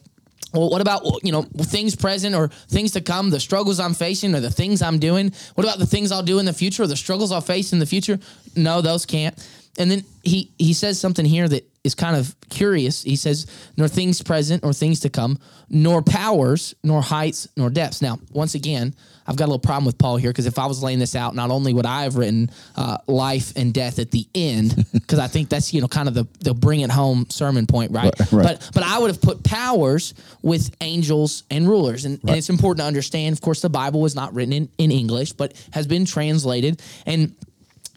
Well, 0.53 0.69
what 0.71 0.82
about 0.82 1.23
you 1.23 1.32
know 1.32 1.43
things 1.43 1.95
present 1.95 2.36
or 2.36 2.47
things 2.47 2.91
to 2.93 3.01
come? 3.01 3.29
The 3.29 3.39
struggles 3.39 3.79
I'm 3.79 3.93
facing 3.93 4.34
or 4.34 4.39
the 4.39 4.49
things 4.49 4.82
I'm 4.82 4.97
doing. 4.97 5.32
What 5.53 5.63
about 5.63 5.77
the 5.77 5.86
things 5.86 6.12
I'll 6.12 6.23
do 6.23 6.39
in 6.39 6.45
the 6.45 6.53
future 6.53 6.84
or 6.84 6.88
the 6.88 6.97
struggles 6.97 7.32
I'll 7.32 7.41
face 7.41 7.71
in 7.71 7.79
the 7.79 7.86
future? 7.86 8.19
No, 8.55 8.82
those 8.82 9.05
can't. 9.05 9.38
And 9.77 9.91
then 9.91 10.03
he 10.23 10.51
he 10.58 10.73
says 10.73 10.99
something 10.99 11.25
here 11.25 11.47
that 11.47 11.68
is 11.84 11.96
kind 11.96 12.15
of 12.15 12.36
curious. 12.50 13.04
He 13.04 13.15
says, 13.15 13.46
"Nor 13.78 13.88
things 13.88 14.22
present 14.22 14.63
or 14.63 14.74
things 14.74 15.00
to 15.02 15.10
come, 15.10 15.39
nor 15.70 16.02
powers, 16.02 16.74
nor 16.84 17.02
heights, 17.02 17.48
nor 17.56 17.70
depths." 17.70 18.02
Now, 18.02 18.20
once 18.32 18.56
again, 18.56 18.94
I've 19.30 19.36
got 19.36 19.46
a 19.46 19.48
little 19.48 19.60
problem 19.60 19.86
with 19.86 20.00
Paul 20.00 20.18
here 20.18 20.32
because 20.32 20.48
if 20.48 20.58
I 20.58 20.65
was 20.65 20.82
laying 20.82 20.98
this 20.98 21.15
out, 21.15 21.36
not 21.36 21.52
only 21.52 21.72
would 21.72 21.86
I 21.86 22.04
have 22.04 22.15
written 22.15 22.50
uh, 22.76 22.98
life 23.08 23.54
and 23.56 23.72
death 23.72 24.00
at 24.00 24.10
the 24.10 24.28
end, 24.34 24.76
because 24.94 25.20
I 25.20 25.28
think 25.28 25.50
that's 25.50 25.72
you 25.72 25.82
know 25.82 25.88
kind 25.88 26.08
of 26.08 26.15
the 26.15 26.28
the 26.39 26.56
bring 26.56 26.82
it 26.82 26.89
home 26.89 27.28
sermon 27.30 27.68
point, 27.68 27.92
right? 27.92 28.12
Right, 28.20 28.32
right. 28.32 28.44
But 28.44 28.72
but 28.74 28.84
I 28.84 28.98
would 28.98 29.12
have 29.12 29.22
put 29.22 29.44
powers 29.44 30.15
with 30.42 30.76
angels 30.82 31.44
and 31.52 31.68
rulers, 31.68 32.06
and, 32.06 32.20
and 32.24 32.36
it's 32.36 32.50
important 32.50 32.80
to 32.80 32.88
understand. 32.88 33.34
Of 33.34 33.42
course, 33.42 33.62
the 33.62 33.70
Bible 33.70 34.02
was 34.02 34.15
not 34.15 34.34
written 34.34 34.54
in, 34.54 34.70
in 34.80 34.92
English, 34.92 35.34
but 35.34 35.54
has 35.72 35.86
been 35.86 36.06
translated, 36.06 36.82
and 37.06 37.36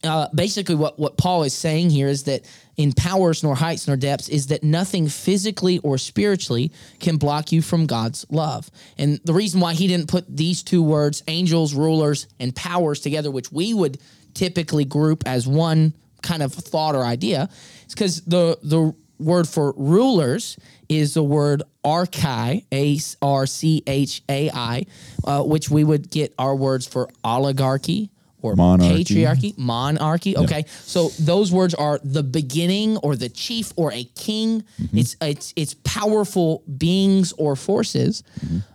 uh, 0.05 0.29
basically 0.35 0.75
what, 0.75 0.99
what 0.99 1.17
Paul 1.17 1.45
is 1.45 1.55
saying 1.55 1.91
here 1.91 2.09
is 2.09 2.25
that 2.25 2.43
in 2.77 2.93
powers 2.93 3.43
nor 3.43 3.55
heights 3.55 3.87
nor 3.87 3.97
depths 3.97 4.29
is 4.29 4.49
that 4.49 4.65
nothing 4.65 5.09
physically 5.09 5.79
or 5.79 5.99
spiritually 5.99 6.73
can 7.01 7.17
block 7.17 7.53
you 7.53 7.62
from 7.62 7.87
God's 7.87 8.27
love. 8.31 8.71
And 8.99 9.21
the 9.25 9.33
reason 9.33 9.61
why 9.61 9.75
he 9.75 9.87
didn't 9.87 10.09
put 10.09 10.25
these 10.35 10.62
two 10.62 10.83
words, 10.83 11.23
angels, 11.29 11.75
rulers, 11.75 12.27
and 12.41 12.55
powers 12.55 13.01
together, 13.01 13.31
which 13.31 13.53
we 13.53 13.75
would 13.75 13.99
typically 14.35 14.85
group 14.85 15.23
as 15.27 15.47
one 15.47 15.93
kind 16.23 16.43
of 16.43 16.53
thought 16.53 16.95
or 16.95 17.05
idea, 17.05 17.49
is 17.87 17.95
because 17.95 18.23
the 18.23 18.59
the 18.62 18.95
word 19.19 19.49
for 19.49 19.73
rulers 19.77 20.57
is 20.88 21.15
the 21.15 21.23
word 21.23 21.62
archai, 21.85 22.65
A 22.73 22.99
R 23.21 23.47
C 23.47 23.83
H 23.87 24.23
A 24.29 24.51
I, 24.51 24.87
uh, 25.25 25.43
which 25.43 25.71
we 25.71 25.85
would 25.85 26.11
get 26.11 26.35
our 26.38 26.57
words 26.57 26.87
for 26.87 27.09
oligarchy 27.23 28.11
or 28.42 28.55
Monarchy. 28.57 29.05
patriarchy, 29.05 29.57
monarchy. 29.57 30.37
Okay, 30.37 30.64
so 30.68 31.09
those 31.20 31.50
words 31.52 31.74
are 31.74 32.00
the 32.02 32.22
beginning 32.22 32.96
or 32.98 33.16
the 33.16 33.28
chief 33.28 33.72
or 33.76 33.92
a 33.92 34.05
king. 34.16 34.64
It's 34.92 35.16
it's 35.20 35.52
it's 35.57 35.74
powerful 35.85 36.62
beings 36.76 37.33
or 37.38 37.57
forces. 37.57 38.22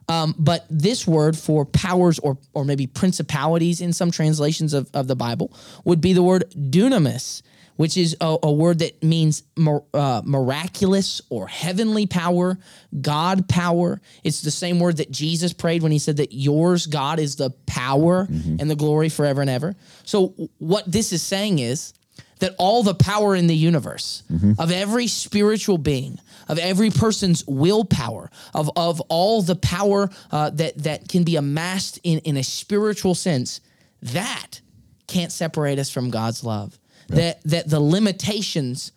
Um, 0.10 0.34
but 0.39 0.65
this 0.69 1.06
word 1.06 1.38
for 1.38 1.65
powers 1.65 2.17
or 2.19 2.38
or 2.53 2.63
maybe 2.63 2.88
principalities 2.88 3.82
in 3.82 3.91
some 3.93 4.10
translations 4.10 4.73
of, 4.73 4.89
of 4.93 5.08
the 5.08 5.15
Bible 5.15 5.51
would 5.84 5.99
be 5.99 6.13
the 6.13 6.23
word 6.23 6.45
dunamis, 6.56 7.41
which 7.78 7.96
is 7.98 8.16
a, 8.20 8.38
a 8.44 8.52
word 8.52 8.80
that 8.80 9.02
means 9.04 9.44
mir- 9.56 9.84
uh, 9.94 10.22
miraculous 10.26 11.22
or 11.30 11.48
heavenly 11.48 12.06
power, 12.06 12.58
God 13.02 13.48
power. 13.48 14.02
It's 14.24 14.42
the 14.42 14.52
same 14.52 14.80
word 14.80 14.98
that 14.98 15.10
Jesus 15.12 15.54
prayed 15.54 15.82
when 15.84 15.92
he 15.92 16.00
said 16.00 16.18
that 16.18 16.34
yours, 16.34 16.86
God, 16.88 17.20
is 17.20 17.38
the 17.38 17.52
power 17.66 18.28
and 18.30 18.70
the 18.70 18.76
glory 18.76 19.10
forever 19.10 19.42
and 19.42 19.50
ever. 19.50 19.76
So, 20.04 20.34
what 20.58 20.92
this 20.92 21.13
is 21.13 21.24
saying 21.24 21.60
is 21.60 21.94
that 22.40 22.54
all 22.60 22.84
the 22.84 22.94
power 22.94 23.36
in 23.36 23.48
the 23.48 23.56
universe 23.56 24.24
of 24.60 24.72
every 24.72 25.08
spiritual 25.08 25.78
being 25.78 26.20
of 26.48 26.60
every 26.60 26.90
person's 26.92 27.44
willpower 27.48 28.30
of, 28.54 28.70
of 28.78 29.02
all 29.10 29.42
the 29.42 29.56
power 29.56 30.10
uh, 30.32 30.50
that 30.52 30.78
that 30.84 31.10
can 31.10 31.24
be 31.24 31.36
amassed 31.36 32.00
in, 32.04 32.20
in 32.20 32.38
a 32.38 32.44
spiritual 32.44 33.16
sense 33.16 33.60
that 34.02 34.62
can't 35.08 35.32
separate 35.32 35.80
us 35.80 35.90
from 35.90 36.10
god's 36.12 36.44
love 36.44 36.78
that 37.08 37.41
that 37.43 37.70
the 37.70 37.80
limitations 37.80 38.91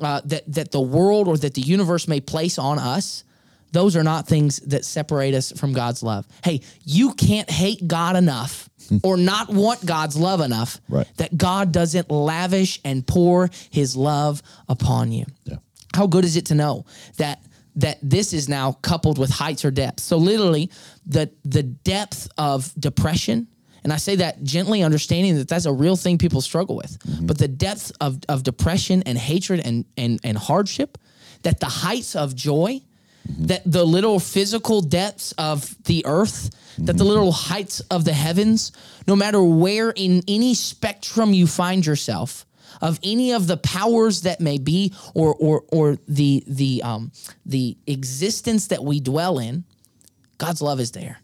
uh, 0.00 0.20
that 0.24 0.50
that 0.52 0.70
the 0.72 0.80
world 0.80 1.28
or 1.28 1.36
that 1.38 1.54
the 1.54 1.60
universe 1.62 2.06
may 2.08 2.20
place 2.20 2.58
on 2.58 2.78
us 2.78 3.24
those 3.72 3.96
are 3.96 4.04
not 4.04 4.26
things 4.26 4.58
that 4.60 4.84
separate 4.84 5.34
us 5.34 5.52
from 5.52 5.72
God's 5.74 6.02
love. 6.02 6.26
Hey, 6.42 6.62
you 6.84 7.12
can't 7.12 7.50
hate 7.50 7.86
God 7.86 8.16
enough 8.16 8.70
or 9.02 9.16
not 9.18 9.50
want 9.50 9.84
God's 9.84 10.16
love 10.16 10.40
enough 10.40 10.80
Right. 10.88 11.06
that 11.16 11.36
God 11.36 11.72
doesn't 11.72 12.10
lavish 12.10 12.80
and 12.84 13.06
pour 13.06 13.50
his 13.70 13.94
love 13.96 14.40
upon 14.68 15.12
you. 15.12 15.26
Yeah. 15.44 15.56
How 15.94 16.06
good 16.06 16.24
is 16.24 16.36
it 16.36 16.46
to 16.46 16.54
know 16.54 16.86
that 17.18 17.42
that 17.74 17.98
this 18.02 18.32
is 18.32 18.48
now 18.48 18.72
coupled 18.72 19.18
with 19.18 19.28
heights 19.30 19.64
or 19.64 19.70
depths? 19.72 20.04
So 20.04 20.16
literally 20.16 20.70
the 21.04 21.30
the 21.44 21.64
depth 21.64 22.28
of 22.38 22.72
depression 22.78 23.48
and 23.86 23.92
I 23.92 23.98
say 23.98 24.16
that 24.16 24.42
gently 24.42 24.82
understanding 24.82 25.36
that 25.36 25.46
that's 25.46 25.64
a 25.64 25.72
real 25.72 25.94
thing 25.94 26.18
people 26.18 26.40
struggle 26.40 26.74
with. 26.74 26.98
Mm-hmm. 26.98 27.26
But 27.26 27.38
the 27.38 27.46
depth 27.46 27.92
of, 28.00 28.18
of 28.28 28.42
depression 28.42 29.04
and 29.06 29.16
hatred 29.16 29.64
and, 29.64 29.84
and, 29.96 30.18
and 30.24 30.36
hardship, 30.36 30.98
that 31.42 31.60
the 31.60 31.66
heights 31.66 32.16
of 32.16 32.34
joy, 32.34 32.80
mm-hmm. 33.28 33.44
that 33.44 33.62
the 33.64 33.84
little 33.84 34.18
physical 34.18 34.80
depths 34.80 35.30
of 35.38 35.80
the 35.84 36.04
earth, 36.04 36.50
that 36.78 36.84
the 36.84 36.92
mm-hmm. 36.94 37.04
little 37.04 37.30
heights 37.30 37.78
of 37.78 38.04
the 38.04 38.12
heavens, 38.12 38.72
no 39.06 39.14
matter 39.14 39.40
where 39.40 39.90
in 39.90 40.24
any 40.26 40.54
spectrum 40.54 41.32
you 41.32 41.46
find 41.46 41.86
yourself, 41.86 42.44
of 42.82 42.98
any 43.04 43.34
of 43.34 43.46
the 43.46 43.56
powers 43.56 44.22
that 44.22 44.40
may 44.40 44.58
be, 44.58 44.92
or 45.14 45.32
or 45.36 45.62
or 45.68 45.96
the 46.08 46.42
the 46.48 46.82
um 46.82 47.12
the 47.46 47.76
existence 47.86 48.66
that 48.66 48.82
we 48.82 48.98
dwell 48.98 49.38
in, 49.38 49.64
God's 50.38 50.60
love 50.60 50.80
is 50.80 50.90
there. 50.90 51.18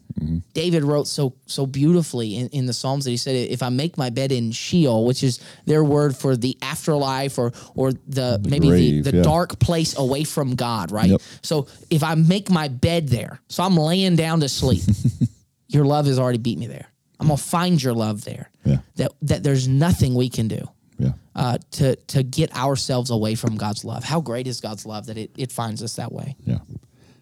David 0.53 0.83
wrote 0.83 1.07
so 1.07 1.35
so 1.45 1.65
beautifully 1.65 2.37
in, 2.37 2.47
in 2.49 2.65
the 2.65 2.73
Psalms 2.73 3.05
that 3.05 3.11
he 3.11 3.17
said, 3.17 3.35
"If 3.35 3.61
I 3.63 3.69
make 3.69 3.97
my 3.97 4.09
bed 4.09 4.31
in 4.31 4.51
Sheol, 4.51 5.05
which 5.05 5.23
is 5.23 5.39
their 5.65 5.83
word 5.83 6.15
for 6.15 6.35
the 6.35 6.57
afterlife, 6.61 7.37
or 7.37 7.51
or 7.75 7.93
the, 8.07 8.39
maybe 8.43 8.67
grave, 8.67 9.03
the, 9.03 9.11
the 9.11 9.17
yeah. 9.17 9.23
dark 9.23 9.59
place 9.59 9.97
away 9.97 10.23
from 10.23 10.55
God, 10.55 10.91
right? 10.91 11.09
Yep. 11.09 11.21
So 11.41 11.67
if 11.89 12.03
I 12.03 12.15
make 12.15 12.49
my 12.49 12.67
bed 12.67 13.09
there, 13.09 13.39
so 13.49 13.63
I'm 13.63 13.75
laying 13.77 14.15
down 14.15 14.39
to 14.41 14.49
sleep, 14.49 14.83
your 15.67 15.85
love 15.85 16.05
has 16.05 16.19
already 16.19 16.39
beat 16.39 16.57
me 16.57 16.67
there. 16.67 16.87
I'm 17.19 17.27
gonna 17.27 17.37
find 17.37 17.81
your 17.81 17.93
love 17.93 18.23
there. 18.23 18.49
Yeah. 18.65 18.77
That 18.95 19.11
that 19.23 19.43
there's 19.43 19.67
nothing 19.67 20.13
we 20.15 20.29
can 20.29 20.47
do 20.47 20.67
Yeah. 20.99 21.13
uh, 21.35 21.57
to 21.71 21.95
to 21.95 22.23
get 22.23 22.55
ourselves 22.55 23.11
away 23.11 23.35
from 23.35 23.55
God's 23.55 23.85
love. 23.85 24.03
How 24.03 24.21
great 24.21 24.47
is 24.47 24.59
God's 24.59 24.85
love 24.85 25.05
that 25.07 25.17
it, 25.17 25.31
it 25.37 25.51
finds 25.51 25.81
us 25.81 25.95
that 25.95 26.11
way? 26.11 26.35
Yeah. 26.45 26.59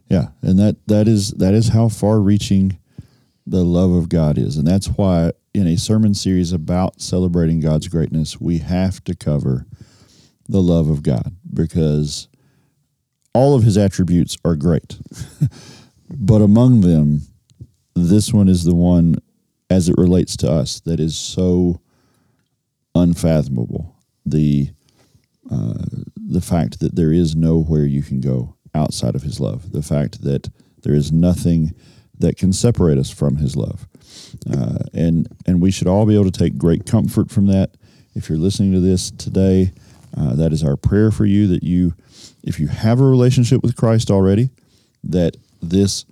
Yeah. 0.10 0.28
And 0.42 0.60
that 0.60 0.76
that 0.88 1.08
is 1.08 1.32
that 1.32 1.54
is 1.54 1.70
how 1.70 1.88
far 1.88 2.20
reaching 2.20 2.78
the 3.46 3.64
love 3.64 3.92
of 3.92 4.10
God 4.10 4.38
is. 4.38 4.58
And 4.58 4.68
that's 4.68 4.88
why 4.88 5.32
in 5.54 5.68
a 5.68 5.78
sermon 5.78 6.14
series 6.14 6.52
about 6.52 7.02
celebrating 7.02 7.60
God's 7.60 7.88
greatness, 7.88 8.40
we 8.40 8.60
have 8.60 9.04
to 9.06 9.16
cover 9.16 9.66
the 10.48 10.62
love 10.62 10.90
of 10.90 11.04
God 11.04 11.36
because 11.54 12.28
all 13.34 13.56
of 13.56 13.64
his 13.64 13.78
attributes 13.78 14.38
are 14.44 14.56
great. 14.56 15.00
but 16.10 16.42
among 16.42 16.82
them, 16.82 17.22
this 17.96 18.34
one 18.34 18.48
is 18.48 18.64
the 18.64 18.76
one 18.76 19.16
as 19.70 19.88
it 19.88 19.96
relates 19.98 20.36
to 20.38 20.52
us 20.52 20.82
that 20.82 21.00
is 21.00 21.18
so 21.18 21.82
unfathomable. 22.96 23.96
The 24.26 24.72
uh, 25.50 25.86
the 26.16 26.42
fact 26.42 26.80
that 26.80 26.96
there 26.96 27.12
is 27.12 27.36
nowhere 27.36 27.84
you 27.84 28.04
can 28.04 28.22
go 28.22 28.56
outside 28.76 29.16
of 29.16 29.24
his 29.24 29.40
love, 29.40 29.72
the 29.72 29.82
fact 29.82 30.24
that 30.24 30.50
there 30.84 30.94
is 30.94 31.12
nothing 31.12 31.74
that 32.22 32.38
can 32.38 32.54
separate 32.54 32.98
us 32.98 33.10
from 33.10 33.38
his 33.38 33.56
love. 33.56 33.88
Uh, 34.52 34.80
and 34.94 35.28
and 35.46 35.62
we 35.62 35.72
should 35.72 35.88
all 35.88 36.06
be 36.06 36.16
able 36.16 36.30
to 36.30 36.40
take 36.40 36.58
great 36.58 36.86
comfort 36.86 37.30
from 37.30 37.48
that. 37.48 37.72
If 38.16 38.30
you're 38.30 38.38
listening 38.38 38.74
to 38.74 38.80
this 38.80 39.12
today, 39.12 39.72
uh, 40.18 40.36
that 40.36 40.52
is 40.52 40.64
our 40.64 40.76
prayer 40.76 41.12
for 41.12 41.26
you 41.26 41.48
that 41.48 41.64
you, 41.64 41.94
if 42.44 42.60
you 42.60 42.68
have 42.68 43.00
a 43.00 43.06
relationship 43.06 43.62
with 43.62 43.76
Christ 43.76 44.12
already, 44.12 44.50
that 45.04 45.38
this 45.62 46.06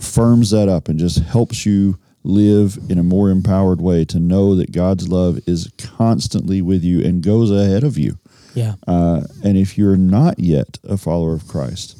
firms 0.00 0.50
that 0.50 0.68
up 0.68 0.88
and 0.88 0.98
just 0.98 1.18
helps 1.20 1.66
you 1.66 1.98
live 2.24 2.78
in 2.88 2.98
a 2.98 3.02
more 3.02 3.30
empowered 3.30 3.80
way 3.80 4.04
to 4.04 4.20
know 4.20 4.54
that 4.54 4.70
God's 4.70 5.08
love 5.08 5.40
is 5.46 5.70
constantly 5.78 6.62
with 6.62 6.84
you 6.84 7.02
and 7.02 7.22
goes 7.22 7.50
ahead 7.50 7.82
of 7.82 7.98
you. 7.98 8.18
Yeah. 8.54 8.74
Uh, 8.86 9.22
and 9.42 9.56
if 9.56 9.76
you're 9.76 9.96
not 9.96 10.38
yet 10.38 10.78
a 10.84 10.96
follower 10.96 11.34
of 11.34 11.48
Christ, 11.48 11.98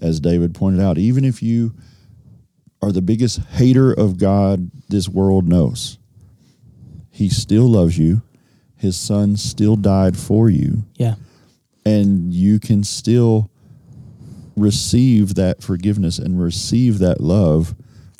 as 0.00 0.18
David 0.18 0.54
pointed 0.54 0.80
out, 0.80 0.98
even 0.98 1.24
if 1.24 1.42
you 1.42 1.72
are 2.82 2.92
the 2.92 3.02
biggest 3.02 3.40
hater 3.52 3.92
of 3.92 4.18
God 4.18 4.70
this 4.88 5.08
world 5.08 5.46
knows, 5.48 5.98
He 7.10 7.28
still 7.28 7.68
loves 7.68 7.98
you. 7.98 8.22
His 8.76 8.96
Son 8.96 9.36
still 9.36 9.76
died 9.76 10.16
for 10.16 10.48
you, 10.48 10.84
Yeah. 10.96 11.16
and 11.84 12.32
you 12.32 12.58
can 12.58 12.82
still 12.82 13.50
receive 14.56 15.34
that 15.34 15.62
forgiveness 15.62 16.18
and 16.18 16.40
receive 16.40 16.98
that 16.98 17.20
love 17.20 17.74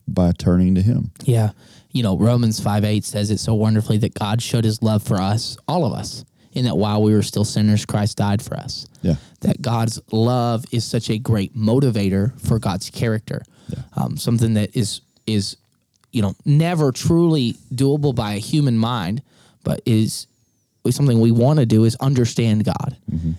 by 0.07 0.33
turning 0.33 0.75
to 0.75 0.83
Him. 0.83 1.12
Yeah. 1.25 1.51
You 1.92 2.03
know, 2.03 2.16
Romans 2.16 2.61
5 2.61 2.85
8 2.85 3.05
says 3.05 3.31
it 3.31 3.38
so 3.40 3.55
wonderfully 3.55 3.99
that 3.99 4.14
God 4.14 4.42
showed 4.42 4.64
his 4.64 4.83
love 4.83 5.03
for 5.03 5.16
us, 5.20 5.57
all 5.66 5.85
of 5.85 5.92
us, 5.92 6.25
in 6.53 6.64
that 6.66 6.77
while 6.77 7.03
we 7.03 7.12
were 7.14 7.23
still 7.23 7.44
sinners, 7.44 7.85
Christ 7.85 8.16
died 8.18 8.42
for 8.42 8.57
us. 8.57 8.87
Yeah. 9.03 9.16
That 9.40 9.61
God's 9.61 10.01
love 10.12 10.64
is 10.70 10.85
such 10.85 11.11
a 11.11 11.18
great 11.18 11.57
motivator 11.57 12.38
for 12.40 12.59
God's 12.59 12.90
character. 12.90 13.42
Um, 13.97 14.17
something 14.17 14.55
that 14.55 14.77
is 14.77 15.01
is 15.27 15.57
you 16.13 16.23
know 16.23 16.35
never 16.45 16.93
truly 16.93 17.55
doable 17.75 18.15
by 18.15 18.35
a 18.35 18.39
human 18.39 18.77
mind, 18.77 19.23
but 19.65 19.81
is 19.87 20.27
is 20.85 20.97
something 20.97 21.21
we 21.21 21.31
want 21.31 21.59
to 21.59 21.67
do 21.67 21.85
is 21.85 21.95
understand 21.97 22.65
God. 22.65 22.97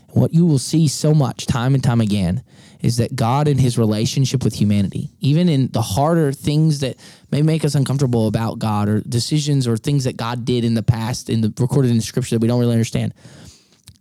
What 0.09 0.33
you 0.33 0.45
will 0.45 0.59
see 0.59 0.87
so 0.87 1.13
much 1.13 1.47
time 1.47 1.73
and 1.73 1.83
time 1.83 2.01
again 2.01 2.43
is 2.81 2.97
that 2.97 3.15
God 3.15 3.47
in 3.47 3.57
his 3.57 3.77
relationship 3.77 4.43
with 4.43 4.53
humanity, 4.53 5.09
even 5.19 5.49
in 5.49 5.67
the 5.71 5.81
harder 5.81 6.31
things 6.31 6.79
that 6.79 6.97
may 7.31 7.41
make 7.41 7.63
us 7.63 7.75
uncomfortable 7.75 8.27
about 8.27 8.59
God 8.59 8.89
or 8.89 9.01
decisions 9.01 9.67
or 9.67 9.77
things 9.77 10.03
that 10.03 10.17
God 10.17 10.45
did 10.45 10.63
in 10.63 10.73
the 10.73 10.83
past 10.83 11.29
in 11.29 11.41
the 11.41 11.53
recorded 11.59 11.91
in 11.91 11.97
the 11.97 12.03
scripture 12.03 12.35
that 12.35 12.41
we 12.41 12.47
don't 12.47 12.59
really 12.59 12.73
understand. 12.73 13.13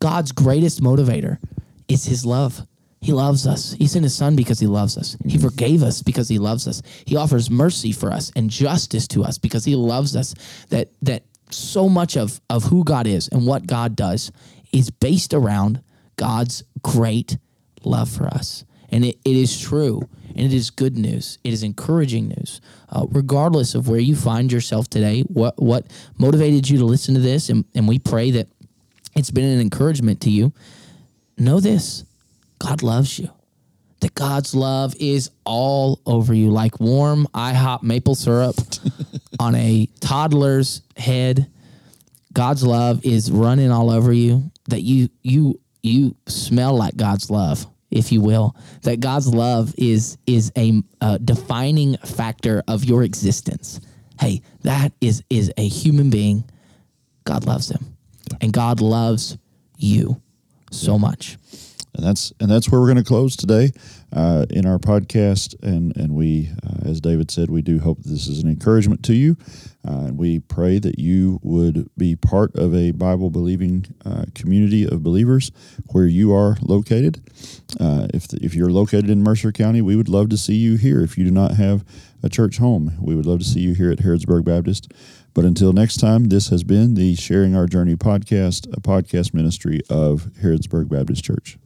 God's 0.00 0.32
greatest 0.32 0.82
motivator 0.82 1.38
is 1.88 2.04
his 2.04 2.24
love. 2.24 2.66
He 3.00 3.12
loves 3.12 3.46
us. 3.46 3.72
He 3.72 3.86
sent 3.86 4.04
his 4.04 4.14
son 4.14 4.36
because 4.36 4.60
he 4.60 4.66
loves 4.66 4.98
us. 4.98 5.16
He 5.26 5.38
forgave 5.38 5.82
us 5.82 6.02
because 6.02 6.28
he 6.28 6.38
loves 6.38 6.68
us. 6.68 6.82
He 7.06 7.16
offers 7.16 7.50
mercy 7.50 7.92
for 7.92 8.12
us 8.12 8.30
and 8.36 8.50
justice 8.50 9.08
to 9.08 9.24
us 9.24 9.38
because 9.38 9.64
he 9.64 9.74
loves 9.74 10.14
us. 10.14 10.34
That 10.68 10.88
that 11.02 11.24
so 11.50 11.88
much 11.88 12.16
of 12.16 12.40
of 12.50 12.64
who 12.64 12.84
God 12.84 13.06
is 13.06 13.28
and 13.28 13.46
what 13.46 13.66
God 13.66 13.96
does 13.96 14.30
is 14.72 14.90
based 14.90 15.32
around 15.32 15.82
God's 16.16 16.62
great 16.82 17.38
love 17.82 18.10
for 18.10 18.26
us. 18.26 18.64
And 18.90 19.04
it, 19.04 19.18
it 19.24 19.36
is 19.36 19.58
true 19.58 20.06
and 20.28 20.40
it 20.40 20.52
is 20.52 20.68
good 20.68 20.98
news. 20.98 21.38
It 21.42 21.54
is 21.54 21.62
encouraging 21.62 22.28
news. 22.28 22.60
Uh, 22.90 23.06
regardless 23.10 23.74
of 23.74 23.88
where 23.88 24.00
you 24.00 24.14
find 24.14 24.52
yourself 24.52 24.90
today, 24.90 25.22
what 25.22 25.60
what 25.60 25.86
motivated 26.18 26.68
you 26.68 26.78
to 26.78 26.84
listen 26.84 27.14
to 27.14 27.20
this, 27.20 27.48
and, 27.48 27.64
and 27.74 27.88
we 27.88 27.98
pray 27.98 28.30
that 28.32 28.48
it's 29.16 29.30
been 29.30 29.44
an 29.44 29.60
encouragement 29.60 30.20
to 30.22 30.30
you. 30.30 30.52
Know 31.38 31.60
this 31.60 32.04
God 32.60 32.82
loves 32.82 33.18
you. 33.18 33.30
That 34.00 34.14
God's 34.14 34.54
love 34.54 34.94
is 34.98 35.30
all 35.44 36.00
over 36.06 36.32
you, 36.32 36.50
like 36.50 36.80
warm 36.80 37.26
IHOP 37.34 37.82
maple 37.82 38.14
syrup 38.14 38.56
on 39.40 39.54
a 39.54 39.88
toddler's 40.00 40.82
head. 40.96 41.50
God's 42.32 42.64
love 42.64 43.04
is 43.04 43.30
running 43.30 43.70
all 43.70 43.90
over 43.90 44.12
you. 44.12 44.50
That 44.68 44.82
you 44.82 45.08
you 45.22 45.60
you 45.82 46.16
smell 46.26 46.76
like 46.76 46.96
God's 46.96 47.30
love, 47.30 47.66
if 47.90 48.12
you 48.12 48.20
will. 48.20 48.56
That 48.82 49.00
God's 49.00 49.28
love 49.28 49.74
is 49.76 50.16
is 50.26 50.52
a, 50.56 50.82
a 51.00 51.18
defining 51.18 51.96
factor 51.98 52.62
of 52.68 52.84
your 52.84 53.02
existence. 53.02 53.80
Hey, 54.18 54.42
that 54.62 54.92
is 55.00 55.22
is 55.28 55.52
a 55.58 55.66
human 55.66 56.08
being. 56.08 56.44
God 57.24 57.44
loves 57.44 57.70
him, 57.70 57.96
and 58.40 58.52
God 58.52 58.80
loves 58.80 59.36
you 59.76 60.22
so 60.70 60.98
much. 60.98 61.36
And 61.94 62.04
that's 62.04 62.32
and 62.40 62.50
that's 62.50 62.70
where 62.70 62.80
we're 62.80 62.86
going 62.86 62.96
to 62.96 63.04
close 63.04 63.36
today 63.36 63.72
uh, 64.12 64.46
in 64.50 64.66
our 64.66 64.78
podcast. 64.78 65.60
And 65.62 65.96
and 65.96 66.14
we, 66.14 66.50
uh, 66.64 66.88
as 66.88 67.00
David 67.00 67.30
said, 67.30 67.50
we 67.50 67.62
do 67.62 67.78
hope 67.78 67.98
this 68.02 68.28
is 68.28 68.42
an 68.42 68.48
encouragement 68.48 69.02
to 69.04 69.14
you, 69.14 69.36
uh, 69.86 70.06
and 70.06 70.18
we 70.18 70.38
pray 70.38 70.78
that 70.78 70.98
you 70.98 71.40
would 71.42 71.90
be 71.96 72.16
part 72.16 72.54
of 72.56 72.74
a 72.74 72.92
Bible 72.92 73.30
believing 73.30 73.86
uh, 74.04 74.24
community 74.34 74.86
of 74.86 75.02
believers 75.02 75.50
where 75.88 76.06
you 76.06 76.32
are 76.32 76.56
located. 76.62 77.22
Uh, 77.78 78.06
if 78.14 78.28
the, 78.28 78.38
if 78.42 78.54
you're 78.54 78.70
located 78.70 79.10
in 79.10 79.22
Mercer 79.22 79.52
County, 79.52 79.82
we 79.82 79.96
would 79.96 80.08
love 80.08 80.28
to 80.30 80.36
see 80.36 80.56
you 80.56 80.76
here. 80.76 81.00
If 81.00 81.18
you 81.18 81.24
do 81.24 81.30
not 81.30 81.52
have 81.52 81.84
a 82.22 82.28
church 82.28 82.58
home, 82.58 82.92
we 83.00 83.14
would 83.14 83.26
love 83.26 83.38
to 83.40 83.44
see 83.44 83.60
you 83.60 83.74
here 83.74 83.90
at 83.90 83.98
Harrodsburg 83.98 84.44
Baptist. 84.44 84.92
But 85.32 85.44
until 85.44 85.72
next 85.72 85.98
time, 85.98 86.24
this 86.24 86.48
has 86.48 86.64
been 86.64 86.94
the 86.94 87.14
Sharing 87.14 87.54
Our 87.54 87.66
Journey 87.66 87.94
podcast, 87.94 88.66
a 88.76 88.80
podcast 88.80 89.32
ministry 89.32 89.80
of 89.88 90.28
Harrodsburg 90.42 90.88
Baptist 90.88 91.24
Church. 91.24 91.56